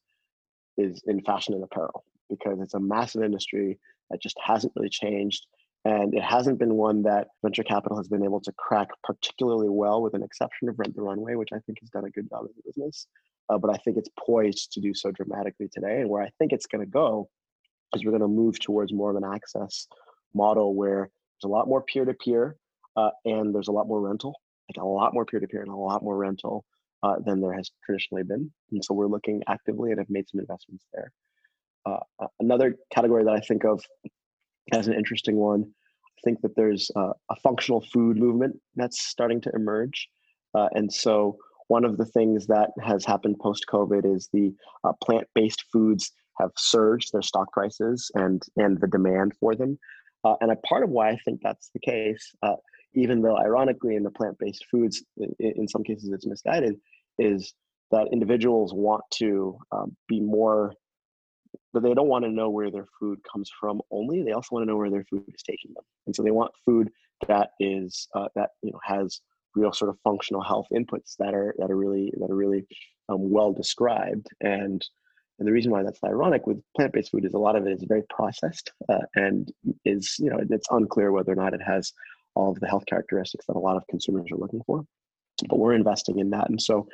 [0.77, 3.79] is in fashion and apparel because it's a massive industry
[4.11, 5.47] that just hasn't really changed
[5.85, 10.03] and it hasn't been one that venture capital has been able to crack particularly well
[10.03, 12.45] with an exception of rent the runway which i think has done a good job
[12.45, 13.07] as a business
[13.49, 16.53] uh, but i think it's poised to do so dramatically today and where i think
[16.53, 17.29] it's going to go
[17.95, 19.87] is we're going to move towards more of an access
[20.35, 21.11] model where
[21.41, 22.57] there's a lot more peer-to-peer
[22.97, 24.35] uh, and there's a lot more rental
[24.69, 26.65] like a lot more peer-to-peer and a lot more rental
[27.03, 28.51] uh, than there has traditionally been.
[28.73, 31.13] And so we're looking actively and have made some investments there.
[31.87, 31.99] Uh,
[32.41, 33.85] another category that I think of
[34.73, 39.41] as an interesting one, I think that there's uh, a functional food movement that's starting
[39.43, 40.09] to emerge.
[40.55, 41.37] Uh, and so
[41.69, 44.55] one of the things that has happened post COVID is the
[44.85, 49.79] uh, plant based foods have surged their stock prices and, and the demand for them.
[50.25, 52.35] Uh, and a part of why I think that's the case,
[52.95, 56.77] even though ironically in the plant-based foods in, in, some cases it's misguided
[57.19, 57.53] is
[57.91, 60.73] that individuals want to um, be more
[61.75, 64.23] but they don't want to know where their food comes from only.
[64.23, 66.53] They also want to know where their food is taking them, and so they want
[66.65, 66.89] food
[67.29, 69.21] that is uh, that you know has
[69.55, 72.65] real sort of functional health inputs that are that are really that are really
[73.09, 74.29] um, well described.
[74.41, 74.83] And
[75.39, 77.85] and the reason why that's ironic with plant-based food is a lot of it is
[77.89, 79.53] very processed uh, and
[79.85, 81.93] is you know it's unclear whether or not it has
[82.37, 84.85] all of the health characteristics that a lot of consumers are looking for.
[85.49, 86.49] But we're investing in that.
[86.49, 86.87] And so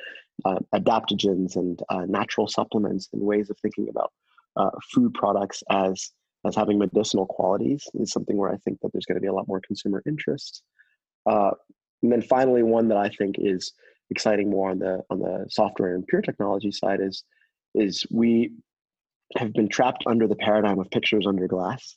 [0.45, 4.11] uh, adaptogens and uh, natural supplements and ways of thinking about
[4.55, 6.11] uh, food products as
[6.45, 9.33] as having medicinal qualities is something where i think that there's going to be a
[9.33, 10.63] lot more consumer interest.
[11.29, 11.51] Uh,
[12.03, 13.73] and then finally, one that I think is
[14.09, 17.23] exciting more on the on the software and pure technology side is
[17.75, 18.51] is we
[19.37, 21.95] have been trapped under the paradigm of pictures under glass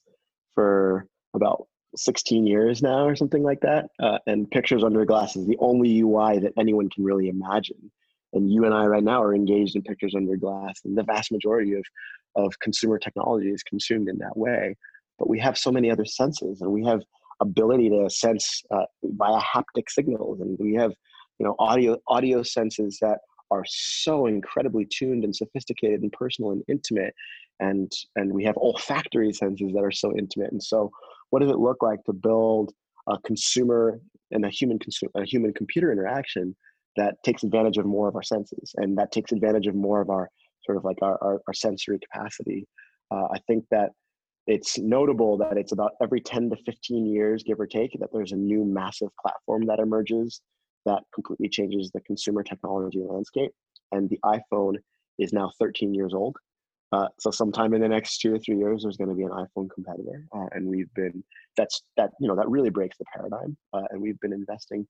[0.54, 3.86] for about 16 years now or something like that.
[4.00, 7.90] Uh, and pictures under glass is the only ui that anyone can really imagine.
[8.32, 11.32] And you and i right now are engaged in pictures under glass and the vast
[11.32, 11.84] majority of
[12.36, 14.76] of consumer technology is consumed in that way
[15.18, 17.02] but we have so many other senses and we have
[17.40, 20.92] ability to sense uh, via haptic signals, and we have
[21.38, 23.18] you know audio audio senses that
[23.50, 27.14] are so incredibly tuned and sophisticated and personal and intimate,
[27.60, 30.52] and and we have olfactory senses that are so intimate.
[30.52, 30.90] And so,
[31.30, 32.72] what does it look like to build
[33.08, 36.56] a consumer and a human consumer a human computer interaction
[36.96, 40.10] that takes advantage of more of our senses and that takes advantage of more of
[40.10, 40.30] our
[40.64, 42.66] sort of like our, our, our sensory capacity.
[43.10, 43.90] Uh, I think that
[44.46, 48.32] it's notable that it's about every 10 to 15 years, give or take, that there's
[48.32, 50.40] a new massive platform that emerges
[50.84, 53.52] that completely changes the consumer technology landscape.
[53.92, 54.76] And the iPhone
[55.18, 56.36] is now 13 years old.
[56.92, 59.30] Uh, so sometime in the next two or three years, there's going to be an
[59.30, 61.24] iPhone competitor, uh, and we've been
[61.56, 64.86] that's that you know that really breaks the paradigm, uh, and we've been investing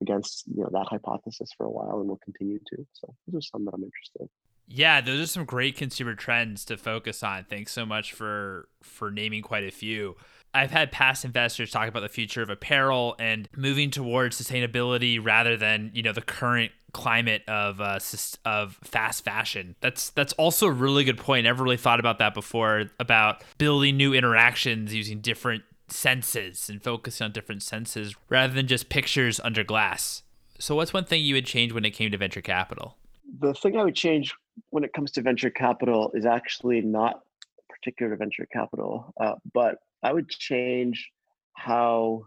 [0.00, 2.86] against you know that hypothesis for a while, and we'll continue to.
[2.92, 4.28] So those are some that I'm interested in.
[4.68, 7.44] Yeah, those are some great consumer trends to focus on.
[7.48, 10.16] Thanks so much for for naming quite a few.
[10.54, 15.56] I've had past investors talk about the future of apparel and moving towards sustainability rather
[15.56, 17.98] than you know the current climate of uh,
[18.44, 19.74] of fast fashion.
[19.80, 21.44] That's that's also a really good point.
[21.44, 27.24] Never really thought about that before about building new interactions using different senses and focusing
[27.24, 30.22] on different senses rather than just pictures under glass.
[30.58, 32.96] So, what's one thing you would change when it came to venture capital?
[33.40, 34.34] The thing I would change
[34.70, 37.20] when it comes to venture capital is actually not
[37.68, 41.10] particular to venture capital, uh, but I would change
[41.54, 42.26] how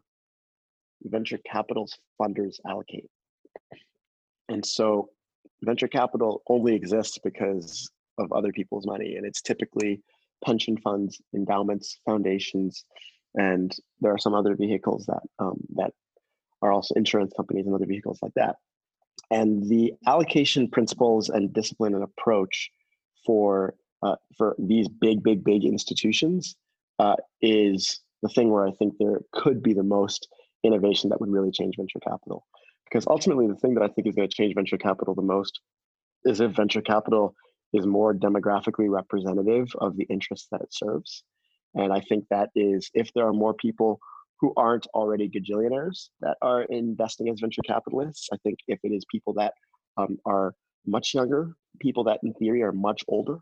[1.04, 3.10] venture capital's funders allocate.
[4.50, 5.10] And so
[5.64, 10.02] venture capital only exists because of other people's money, and it's typically
[10.44, 12.86] pension funds, endowments, foundations,
[13.36, 15.94] and there are some other vehicles that um, that
[16.62, 18.58] are also insurance companies and other vehicles like that.
[19.32, 22.70] And the allocation principles and discipline and approach
[23.26, 26.56] for uh, for these big, big, big institutions
[27.00, 30.28] uh, is the thing where I think there could be the most
[30.64, 32.46] innovation that would really change venture capital.
[32.86, 35.62] Because ultimately, the thing that I think is going to change venture capital the most
[36.26, 37.36] is if venture capital
[37.74, 41.24] is more demographically representative of the interests that it serves.
[41.74, 44.00] And I think that is if there are more people
[44.42, 48.28] who aren't already gajillionaires that are investing as venture capitalists.
[48.34, 49.54] I think if it is people that
[49.98, 53.38] um, are much younger, people that in theory are much older,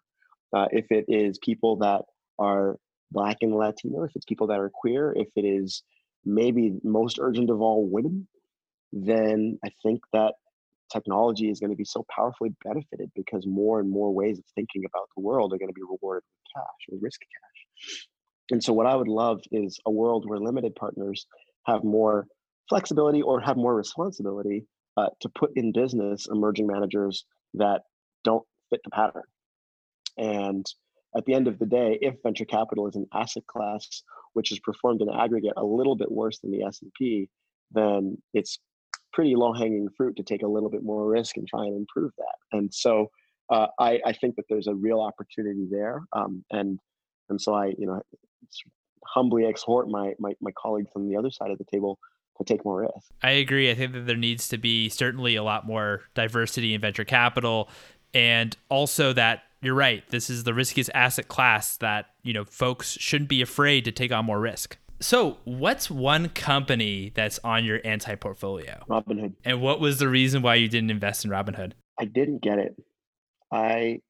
[0.54, 2.02] uh, if it is people that
[2.38, 2.78] are
[3.12, 5.84] Black and Latino, if it's people that are queer, if it is
[6.26, 8.28] maybe most urgent of all women,
[8.92, 10.34] then I think that
[10.92, 14.84] technology is going to be so powerfully benefited because more and more ways of thinking
[14.86, 18.08] about the world are going to be rewarded with cash, with risk cash.
[18.52, 21.28] And so, what I would love is a world where limited partners
[21.66, 22.28] have more
[22.68, 24.66] flexibility or have more responsibility
[24.98, 27.26] uh, to put in business emerging managers
[27.56, 27.82] that
[28.24, 29.24] don't fit the pattern.
[30.18, 30.66] And
[31.16, 34.60] at the end of the day, if venture capital is an asset class which is
[34.60, 37.28] performed in aggregate a little bit worse than the S&P,
[37.72, 38.60] then it's
[39.12, 42.58] pretty low-hanging fruit to take a little bit more risk and try and improve that.
[42.58, 43.08] And so
[43.50, 46.04] uh, I, I, think that there's a real opportunity there.
[46.14, 46.80] Um, and
[47.30, 48.00] and so I, you know,
[49.06, 52.00] humbly exhort my, my my colleagues on the other side of the table
[52.38, 53.12] to take more risk.
[53.22, 53.70] I agree.
[53.70, 57.70] I think that there needs to be certainly a lot more diversity in venture capital,
[58.14, 60.04] and also that you're right.
[60.10, 64.12] This is the riskiest asset class that you know folks shouldn't be afraid to take
[64.12, 64.78] on more risk.
[65.02, 68.84] So, what's one company that's on your anti portfolio?
[68.90, 69.34] Robinhood.
[69.46, 71.72] And what was the reason why you didn't invest in Robinhood?
[71.98, 72.76] I didn't get it.
[73.52, 74.02] I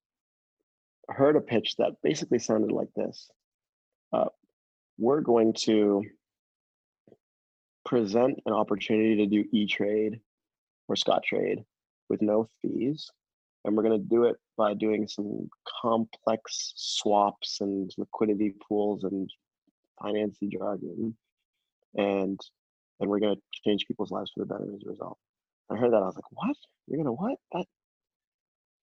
[1.08, 3.30] heard a pitch that basically sounded like this
[4.14, 4.26] uh,
[4.97, 6.03] we're going to
[7.86, 10.20] present an opportunity to do E-Trade
[10.88, 11.64] or Scottrade
[12.10, 13.10] with no fees
[13.66, 15.49] and we're going to do it by doing some
[15.82, 19.30] complex swaps and liquidity pools and
[20.01, 21.16] financy jargon,
[21.95, 22.39] and
[22.99, 25.18] and we're going to change people's lives for the better as a result.
[25.70, 26.55] I heard that I was like, what?
[26.88, 27.38] You're gonna what?
[27.53, 27.66] That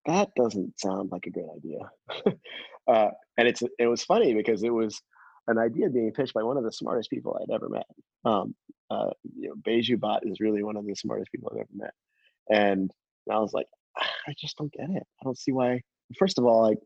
[0.06, 2.36] that doesn't sound like a good idea.
[2.86, 5.00] uh, and it's it was funny because it was
[5.48, 7.86] an idea being pitched by one of the smartest people I'd ever met.
[8.24, 8.54] Um,
[8.90, 11.94] uh, you know, Baiju Bhatt is really one of the smartest people I've ever met,
[12.50, 12.90] and
[13.30, 13.66] I was like,
[13.96, 15.02] I just don't get it.
[15.20, 15.82] I don't see why.
[16.18, 16.78] First of all, like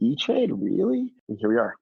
[0.00, 1.12] E Trade, really?
[1.28, 1.74] And here we are.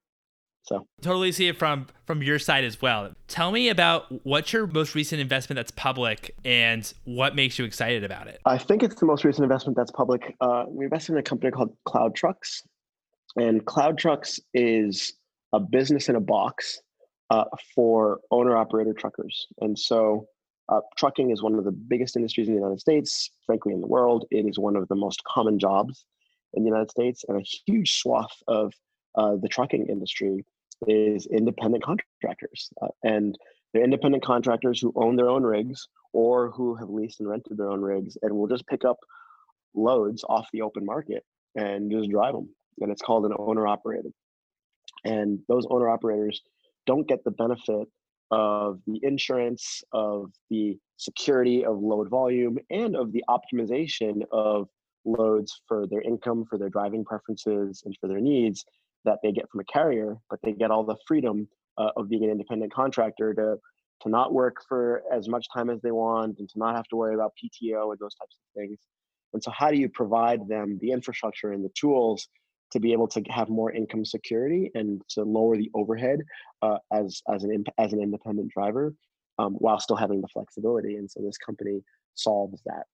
[0.63, 3.13] So totally see it from from your side as well.
[3.29, 8.03] Tell me about what's your most recent investment that's public and what makes you excited
[8.03, 8.41] about it.
[8.45, 10.35] I think it's the most recent investment that's public.
[10.41, 12.65] Uh, we invested in a company called Cloud Trucks,
[13.37, 15.15] and Cloud Trucks is
[15.53, 16.81] a business in a box
[17.31, 17.45] uh,
[17.75, 19.47] for owner operator truckers.
[19.61, 20.27] And so
[20.69, 23.87] uh, trucking is one of the biggest industries in the United States, frankly, in the
[23.87, 24.27] world.
[24.31, 26.05] It is one of the most common jobs
[26.55, 28.73] in the United States, and a huge swath of
[29.17, 30.45] uh, the trucking industry
[30.87, 32.71] is independent contractors.
[32.83, 33.37] Uh, and
[33.73, 37.71] they're independent contractors who own their own rigs or who have leased and rented their
[37.71, 38.99] own rigs and will just pick up
[39.75, 41.23] loads off the open market
[41.55, 42.49] and just drive them.
[42.81, 44.13] And it's called an owner operated.
[45.07, 46.43] And those owner operators
[46.87, 47.89] don't get the benefit
[48.31, 54.69] of the insurance, of the security of load volume, and of the optimization of
[55.05, 58.65] loads for their income, for their driving preferences, and for their needs
[59.05, 61.47] that they get from a carrier, but they get all the freedom
[61.79, 63.57] uh, of being an independent contractor to
[64.03, 66.97] to not work for as much time as they want and to not have to
[66.97, 68.79] worry about PTO and those types of things.
[69.33, 72.29] And so, how do you provide them the infrastructure and the tools
[72.73, 76.21] to be able to have more income security and to lower the overhead
[76.63, 78.95] uh, as as an as an independent driver
[79.39, 80.97] um, while still having the flexibility?
[80.97, 81.83] And so, this company
[82.15, 82.85] solves that.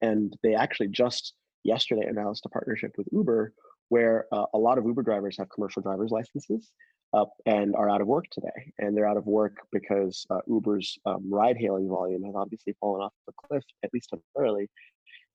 [0.00, 1.34] And they actually just
[1.64, 3.52] yesterday announced a partnership with Uber
[3.88, 6.72] where uh, a lot of Uber drivers have commercial driver's licenses
[7.12, 8.72] uh, and are out of work today.
[8.78, 13.02] And they're out of work because uh, Uber's um, ride hailing volume has obviously fallen
[13.02, 14.68] off the cliff, at least temporarily.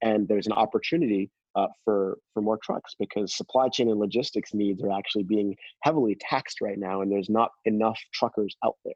[0.02, 4.84] And there's an opportunity uh, for, for more trucks because supply chain and logistics needs
[4.84, 8.94] are actually being heavily taxed right now, and there's not enough truckers out there.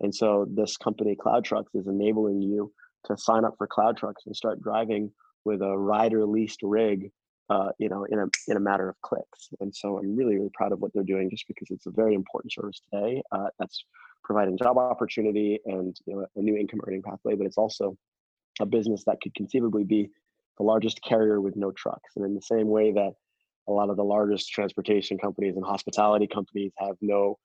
[0.00, 2.72] And so this company, Cloud Trucks, is enabling you
[3.06, 5.12] to sign up for Cloud Trucks and start driving
[5.44, 7.10] with a rider leased rig
[7.50, 9.50] uh, you know, in a in a matter of clicks.
[9.60, 12.14] And so I'm really really proud of what they're doing, just because it's a very
[12.14, 13.22] important service today.
[13.30, 13.84] Uh, that's
[14.24, 17.96] providing job opportunity and you know, a new income earning pathway, but it's also
[18.60, 20.08] a business that could conceivably be
[20.62, 22.10] the largest carrier with no trucks.
[22.16, 23.12] And in the same way that
[23.68, 27.38] a lot of the largest transportation companies and hospitality companies have no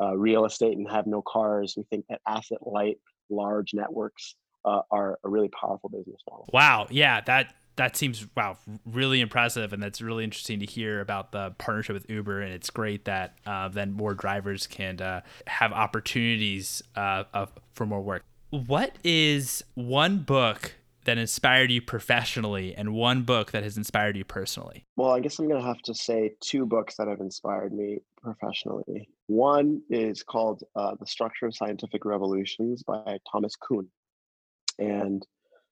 [0.00, 2.96] uh, real estate and have no cars, we think that asset light,
[3.30, 6.48] large networks uh, are a really powerful business model.
[6.52, 6.86] Wow.
[6.90, 7.20] Yeah.
[7.20, 8.56] That that seems wow
[8.86, 12.70] really impressive and that's really interesting to hear about the partnership with uber and it's
[12.70, 18.22] great that uh, then more drivers can uh, have opportunities uh, of, for more work
[18.50, 24.24] what is one book that inspired you professionally and one book that has inspired you
[24.24, 27.72] personally well i guess i'm going to have to say two books that have inspired
[27.72, 33.86] me professionally one is called uh, the structure of scientific revolutions by thomas kuhn
[34.78, 35.26] and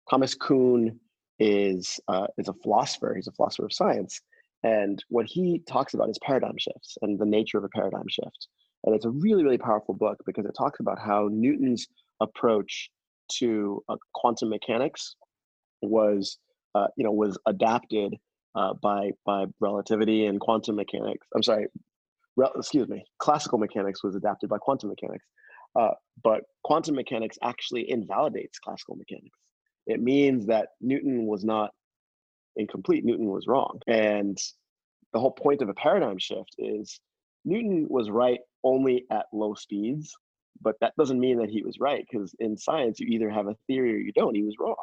[0.09, 0.99] thomas kuhn
[1.43, 3.15] is uh, is a philosopher.
[3.15, 4.21] He's a philosopher of science,
[4.63, 8.49] and what he talks about is paradigm shifts and the nature of a paradigm shift.
[8.85, 11.87] And it's a really really powerful book because it talks about how Newton's
[12.21, 12.91] approach
[13.39, 15.17] to uh, quantum mechanics
[15.83, 16.39] was
[16.75, 18.17] uh, you know was adapted
[18.55, 21.27] uh, by by relativity and quantum mechanics.
[21.35, 21.67] I'm sorry,
[22.37, 23.05] re- excuse me.
[23.19, 25.25] Classical mechanics was adapted by quantum mechanics,
[25.79, 25.91] uh,
[26.23, 29.39] but quantum mechanics actually invalidates classical mechanics
[29.87, 31.71] it means that Newton was not
[32.57, 33.05] incomplete.
[33.05, 33.81] Newton was wrong.
[33.87, 34.39] And
[35.13, 37.01] the whole point of a paradigm shift is
[37.45, 40.15] Newton was right only at low speeds,
[40.61, 43.57] but that doesn't mean that he was right because in science, you either have a
[43.67, 44.35] theory or you don't.
[44.35, 44.77] He was wrong.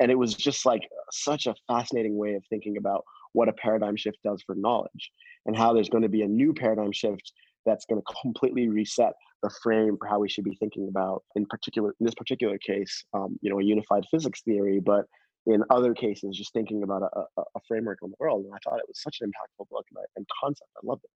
[0.00, 3.96] And it was just like such a fascinating way of thinking about what a paradigm
[3.96, 5.10] shift does for knowledge
[5.46, 7.32] and how there's going to be a new paradigm shift
[7.66, 11.44] that's going to completely reset the frame for how we should be thinking about in
[11.46, 15.04] particular in this particular case um, you know a unified physics theory but
[15.46, 18.78] in other cases just thinking about a, a, framework on the world and i thought
[18.78, 21.10] it was such an impactful book and, I, and concept i loved it.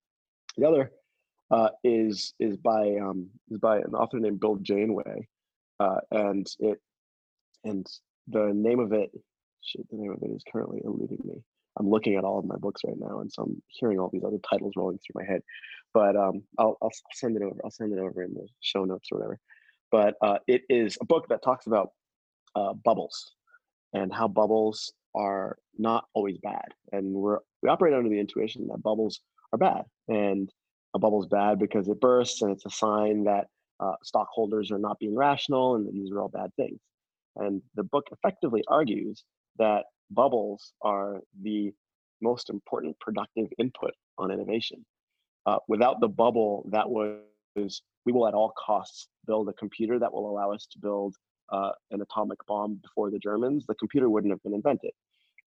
[0.60, 0.90] The other
[1.50, 5.26] uh, is is by um, is by an author named bill janeway
[5.80, 6.78] uh, and it
[7.64, 7.86] and
[8.30, 9.10] the name of it
[9.62, 11.42] shit, the name of it is currently eluding me
[11.78, 14.24] i'm looking at all of my books right now and so i'm hearing all these
[14.24, 15.42] other titles rolling through my head
[15.94, 17.56] but um, I'll, I'll send it over.
[17.64, 19.38] I'll send it over in the show notes or whatever.
[19.90, 21.92] But uh, it is a book that talks about
[22.54, 23.32] uh, bubbles
[23.94, 28.82] and how bubbles are not always bad, and we're we operate under the intuition that
[28.82, 29.20] bubbles
[29.52, 30.50] are bad, and
[30.94, 33.46] a bubble is bad because it bursts, and it's a sign that
[33.80, 36.78] uh, stockholders are not being rational, and that these are all bad things.
[37.38, 39.24] And the book effectively argues
[39.58, 41.72] that bubbles are the
[42.20, 44.84] most important productive input on innovation.
[45.46, 47.20] Uh, without the bubble, that was
[48.04, 51.14] we will at all costs build a computer that will allow us to build
[51.52, 53.66] uh, an atomic bomb before the Germans.
[53.66, 54.92] The computer wouldn't have been invented.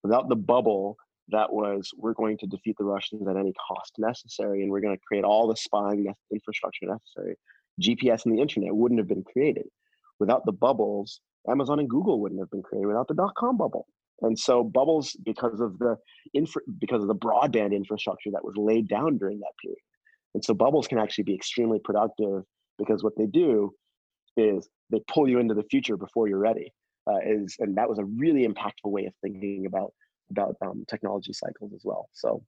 [0.04, 0.98] Without the bubble,
[1.30, 4.96] that was we're going to defeat the Russians at any cost necessary, and we're going
[4.96, 7.36] to create all the spying infrastructure necessary.
[7.82, 9.68] GPS and the internet wouldn't have been created.
[10.20, 13.88] Without the bubbles, Amazon and Google wouldn't have been created without the dot com bubble.
[14.22, 15.98] And so bubbles, because of the
[16.34, 19.80] infra- because of the broadband infrastructure that was laid down during that period.
[20.36, 22.44] And so bubbles can actually be extremely productive
[22.78, 23.74] because what they do
[24.38, 26.72] is they pull you into the future before you're ready.
[27.10, 29.92] Uh, is and that was a really impactful way of thinking about
[30.30, 32.08] about um, technology cycles as well.
[32.14, 32.44] So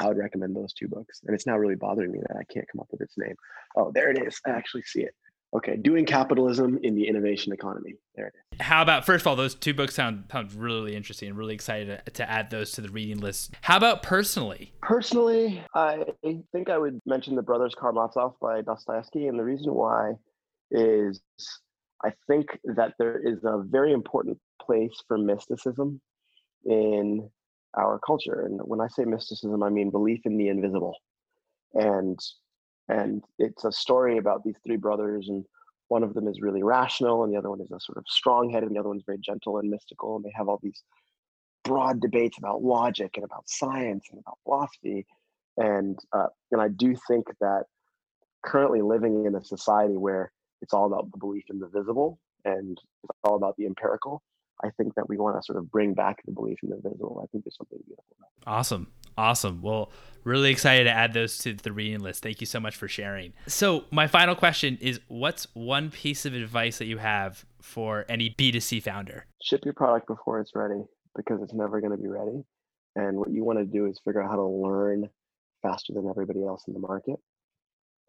[0.00, 1.20] I would recommend those two books.
[1.24, 3.36] And it's now really bothering me that I can't come up with its name.
[3.76, 4.40] Oh, there it is.
[4.44, 5.14] I actually see it.
[5.54, 7.94] Okay, doing capitalism in the innovation economy.
[8.14, 8.60] There it is.
[8.60, 11.28] How about first of all, those two books sound sound really interesting.
[11.28, 13.54] I'm really excited to, to add those to the reading list.
[13.60, 14.72] How about personally?
[14.80, 16.04] Personally, I
[16.52, 20.12] think I would mention The Brothers Karamazov by Dostoevsky, and the reason why
[20.70, 21.20] is
[22.02, 26.00] I think that there is a very important place for mysticism
[26.64, 27.28] in
[27.76, 28.46] our culture.
[28.46, 30.96] And when I say mysticism, I mean belief in the invisible.
[31.74, 32.18] And
[32.88, 35.44] and it's a story about these three brothers and
[35.88, 38.66] one of them is really rational and the other one is a sort of strong-headed
[38.66, 40.82] and the other one's very gentle and mystical and they have all these
[41.64, 45.06] broad debates about logic and about science and about philosophy.
[45.58, 47.64] And uh, and i do think that
[48.42, 52.78] currently living in a society where it's all about the belief in the visible and
[53.04, 54.22] it's all about the empirical
[54.64, 57.20] I think that we want to sort of bring back the belief in the visible.
[57.22, 58.16] I think there's something beautiful.
[58.46, 58.88] Awesome.
[59.18, 59.60] Awesome.
[59.60, 59.90] Well,
[60.24, 62.22] really excited to add those to the reading list.
[62.22, 63.32] Thank you so much for sharing.
[63.46, 68.34] So, my final question is what's one piece of advice that you have for any
[68.38, 69.26] B2C founder?
[69.42, 70.82] Ship your product before it's ready
[71.16, 72.42] because it's never going to be ready.
[72.96, 75.08] And what you want to do is figure out how to learn
[75.62, 77.16] faster than everybody else in the market.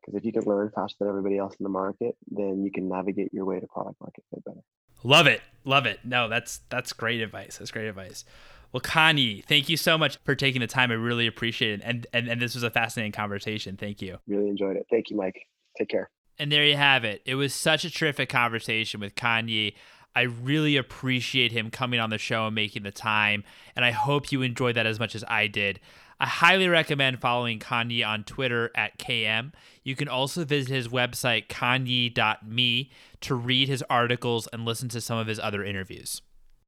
[0.01, 2.89] Because if you can learn faster than everybody else in the market, then you can
[2.89, 4.59] navigate your way to product market fit better.
[5.03, 5.41] Love it.
[5.65, 5.99] Love it.
[6.03, 7.57] No, that's that's great advice.
[7.57, 8.25] That's great advice.
[8.71, 8.81] Well,
[9.15, 10.89] Yi, thank you so much for taking the time.
[10.89, 11.81] I really appreciate it.
[11.83, 13.77] And, and and this was a fascinating conversation.
[13.77, 14.17] Thank you.
[14.27, 14.87] Really enjoyed it.
[14.89, 15.47] Thank you, Mike.
[15.77, 16.09] Take care.
[16.39, 17.21] And there you have it.
[17.25, 19.75] It was such a terrific conversation with Kanyi.
[20.15, 23.43] I really appreciate him coming on the show and making the time.
[23.75, 25.79] And I hope you enjoyed that as much as I did.
[26.19, 29.51] I highly recommend following Kanyi on Twitter at KM.
[29.83, 32.91] You can also visit his website, kanyi.me,
[33.21, 36.21] to read his articles and listen to some of his other interviews.